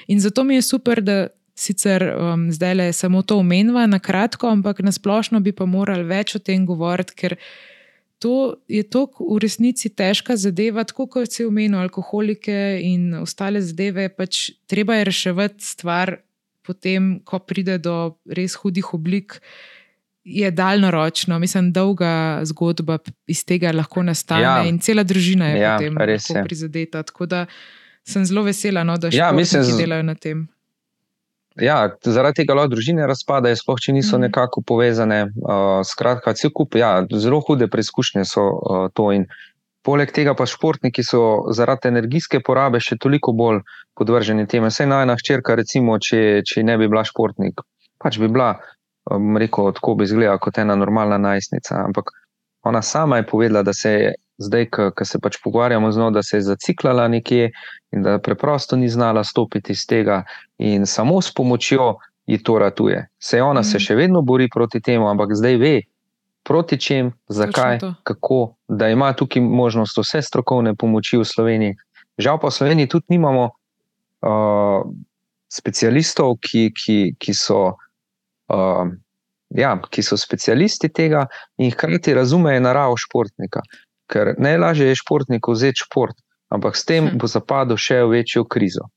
[0.08, 1.26] In zato mi je super, da.
[1.58, 6.06] Sicer um, zdaj le samo to omenjava na kratko, ampak na splošno bi pa morali
[6.06, 7.34] več o tem govoriti, ker
[8.20, 14.10] to je to v resnici težka zadeva, tako kot se omenjajo alkoholike in ostale zadeve.
[14.10, 16.18] Pač treba je reševati stvar,
[16.66, 19.40] potem, ko pride do res hudih oblik.
[20.28, 22.98] Je daljnoročno, mislim, dolga zgodba
[23.32, 24.56] iz tega lahko nastane, ja.
[24.68, 27.04] in cela družina je ja, potem prizadeta.
[27.08, 27.46] Tako da
[28.04, 30.48] sem zelo vesela, no, da še ja, nekaj delajo na tem.
[31.62, 34.28] Ja, zaradi tega lahko družine razpadajo, sploh če niso mm.
[34.28, 35.24] nekako povezane.
[35.42, 39.10] Uh, skratka, cel kup, ja, zelo hude preizkušnje so uh, to.
[39.16, 39.26] In
[39.88, 41.22] poleg tega pa športniki so
[41.56, 43.64] zaradi energijske porabe še toliko bolj
[43.98, 44.70] podvrženi temu.
[44.70, 47.64] Vse najna hčerka, recimo, če, če ne bi bila športnik,
[48.04, 48.54] pač bi bila,
[49.10, 51.82] um, rekel, tako bi izgledala kot ena normalna najstnica.
[51.90, 52.14] Ampak
[52.68, 56.24] ona sama je povedala, da se je zdaj, ko se pač pogovarjamo z njo, da
[56.24, 57.52] se je zaciklala nekje
[57.92, 60.24] in da preprosto ni znala stopiti iz tega,
[60.58, 61.96] in samo s pomočjo
[62.28, 63.08] ji to ratuje.
[63.20, 63.64] Se ona mm.
[63.64, 65.76] se še vedno bori proti temu, ampak zdaj ve,
[66.44, 71.76] proti čem, zakaj, kako, da ima tukaj možnost vse strokovne pomoči v Sloveniji.
[72.18, 74.86] Žal pa v Sloveniji tudi nimamo uh,
[75.52, 77.76] specialistov, ki, ki, ki so.
[78.52, 78.96] Uh,
[79.56, 81.22] Ja, ki so specialisti tega
[81.56, 83.62] in hkrati razumejo naravo športnika.
[84.08, 86.16] Ker najlažje je športniku vzeti šport,
[86.50, 87.18] ampak s tem hm.
[87.20, 88.88] bo zapadel še v večjo krizo.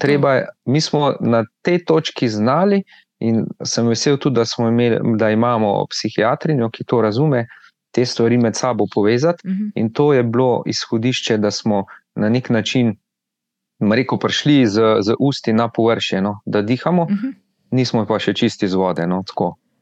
[0.00, 2.82] Treba, mi smo na tej točki znali,
[3.18, 7.46] in sem vesel tudi, da, imeli, da imamo psihiatrinjo, ki to razume,
[7.90, 9.42] te stvari med sabo povezati.
[9.44, 9.62] Uh mhm.
[9.62, 9.70] -huh.
[9.74, 12.96] In to je bilo izhodišče, da smo na nek način,
[13.80, 17.26] rekel, prišli z, z usti na površje, no, da dihamo, uh mhm.
[17.26, 17.34] -huh.
[17.70, 19.06] nismo pa še čisti iz vode.
[19.06, 19.22] No,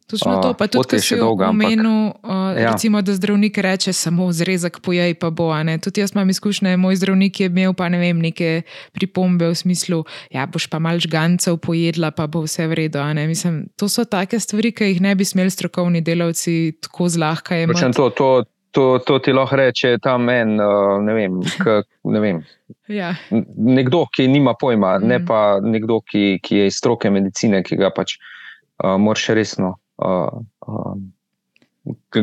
[0.07, 2.71] Točno to, pa tudi, če si omenil, ja.
[2.71, 5.51] recimo, da zdravnik reče, samo zrezek pojej, pa bo.
[5.83, 8.63] Tudi jaz imam izkušnje, moj zdravnik je imel pa ne vem, neke
[8.95, 13.03] pripombe v smislu, ja, boš pa malč gancev pojedla, pa bo vse v redu.
[13.27, 17.91] Mislim, to so take stvari, ki jih ne bi smeli strokovni delavci tako zlahka imeti.
[17.99, 18.29] To, to,
[18.71, 20.55] to, to ti lahko reče tam en,
[21.03, 22.45] ne vem, k, ne vem.
[22.87, 23.13] Ja.
[23.31, 25.09] Nekdo, ki nima pojma, mm.
[25.11, 29.73] ne pa nekdo, ki, ki je iz stroke medicine, ki ga pač uh, moraš resno
[29.99, 30.97] uh, uh,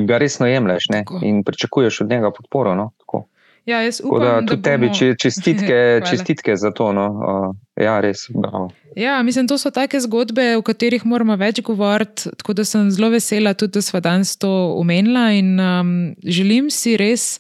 [0.08, 0.84] ga resno jemliš
[1.22, 2.76] in pričakuješ od njega podporo.
[2.76, 2.92] No?
[3.66, 4.94] Ja, jaz upam, da tudi da bomo...
[4.94, 5.78] tebi čestitke,
[6.10, 6.94] čestitke za to.
[6.94, 7.06] No?
[7.08, 8.28] Uh, ja, res.
[8.96, 12.30] Ja, mislim, to so take zgodbe, o katerih moramo več govoriti.
[12.38, 15.30] Tako da sem zelo vesela, tudi da smo danes to omenila.
[15.32, 15.94] In um,
[16.24, 17.40] želim si res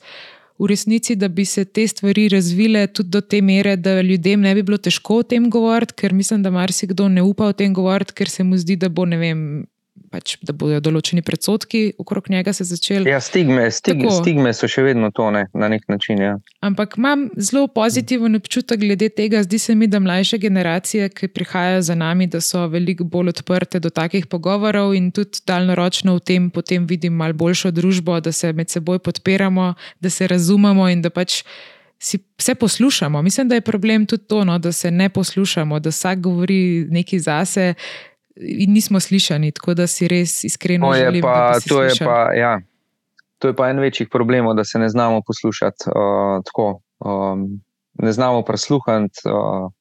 [0.59, 4.55] v resnici, da bi se te stvari razvile tudi do te mere, da ljudem ne
[4.55, 8.15] bi bilo težko o tem govoriti, ker mislim, da marsikdo ne upa o tem govoriti,
[8.15, 9.41] ker se mu zdi, da bo ne vem
[10.13, 13.09] pač, da bodo določeni predsotki okrog njega se začeli.
[13.09, 16.21] Ja, stigme, stig, stigme so še vedno to ne, na nek način.
[16.21, 16.35] Ja.
[16.65, 19.41] Ampak imam zelo pozitiven občutek glede tega.
[19.45, 23.81] Zdi se mi, da mlajše generacije, ki prihajajo za nami, da so veliko bolj odprte
[23.83, 28.53] do takih pogovorov in tudi daljnoročno v tem potem vidim malo boljšo družbo, da se
[28.53, 31.41] med seboj podpiramo, da se razumemo in da pač.
[32.03, 33.21] Si vse poslušamo.
[33.23, 37.21] Mislim, da je problem tudi to, no, da se ne poslušamo, da vsak govori nekaj
[37.23, 37.67] zase,
[38.35, 41.21] in nismo slišani, tako da si res iskreno no, želim.
[41.21, 42.59] Pa, to, je pa, ja,
[43.39, 45.85] to je pa en večjih problemov, da se ne znamo poslušati.
[45.87, 47.61] Uh, tako, um,
[47.93, 49.71] ne znamo prisluhniti, uh,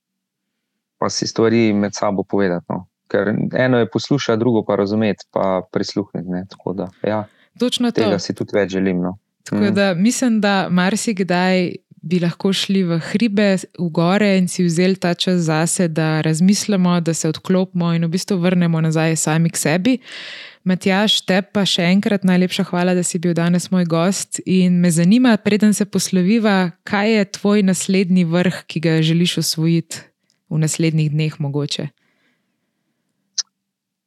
[0.98, 2.66] pa si stvari med sabo povedati.
[2.68, 2.86] No.
[3.09, 6.28] Ker eno je poslušati, drugo pa razumeti, pa prisluhniti.
[6.74, 7.24] Da, ja,
[7.59, 8.00] Točno to.
[8.00, 9.00] Tega si tudi več želim.
[9.00, 9.16] No.
[9.44, 9.74] Tako mm.
[9.74, 13.48] da mislim, da marsikdaj bi lahko šli v hribe,
[13.78, 18.11] v gore in si vzeli ta čas zase, da razmislimo, da se odklopimo in v
[18.11, 19.98] bistvu vrnemo nazaj sami k sebi.
[20.64, 24.42] Matjaš, te pa še enkrat najlepša hvala, da si bil danes moj gost.
[24.46, 30.05] In me zanima, preden se posloviva, kaj je tvoj naslednji vrh, ki ga želiš osvojiti
[30.50, 31.88] v naslednjih dneh, mogoče?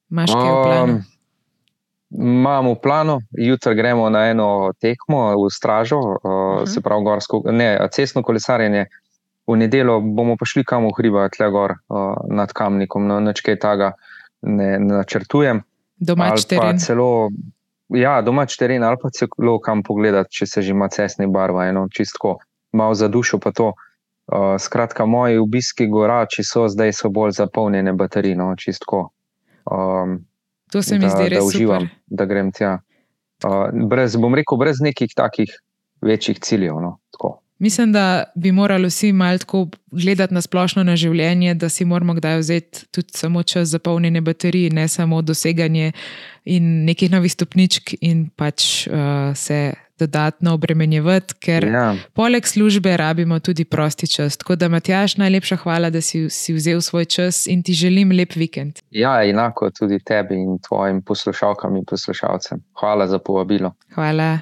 [0.08, 0.96] Máš kaj v planu?
[1.00, 1.15] Um.
[2.10, 6.66] Imamo v planu, jutri gremo na eno tekmo v Stražo, uh -huh.
[6.66, 8.86] se pravi, gorsko, ne, cestno kolesarjenje.
[9.46, 13.40] v nedeljo bomo pa šli kam v hriba, tle gor uh, nad kamnikom, no, nič
[13.40, 13.92] kaj tega
[14.42, 15.62] ne, ne načrtujem.
[15.96, 16.78] Domač teren.
[16.78, 17.30] Celo,
[17.94, 21.86] ja, domač teren ali pa celo kam pogledati, če se že ima cestne barve, eno
[21.88, 22.38] čistko,
[22.72, 23.72] malo za dušo pa to.
[24.26, 29.10] Uh, skratka, moji obiski gorači so zdaj so bolj zapolnjene baterije, no, čistko.
[29.70, 30.26] Um,
[30.76, 31.40] to se mi da, zdi res.
[31.40, 32.16] Da uživam, super.
[32.18, 32.76] da grem tja.
[33.44, 35.52] Uh, brez, bom rekel, brez nekih takih
[36.04, 36.76] večjih ciljev.
[36.84, 36.98] No,
[37.58, 42.14] Mislim, da bi morali vsi malo tako gledati na splošno na življenje, da si moramo
[42.14, 45.92] kdaj vzeti tudi samo čas za polnjenje baterij, ne samo doseganje
[46.44, 51.94] in nekih novih stopničk, in pač uh, se dodatno obremenjevati, ker ja.
[52.14, 54.36] poleg službe rabimo tudi prosti čas.
[54.36, 58.34] Tako da, Matjaš, najlepša hvala, da si, si vzel svoj čas in ti želim lep
[58.34, 58.82] vikend.
[58.90, 62.62] Ja, enako tudi tebi in tvojim poslušalkam in poslušalcem.
[62.80, 63.72] Hvala za povabilo.
[63.94, 64.38] Hvala.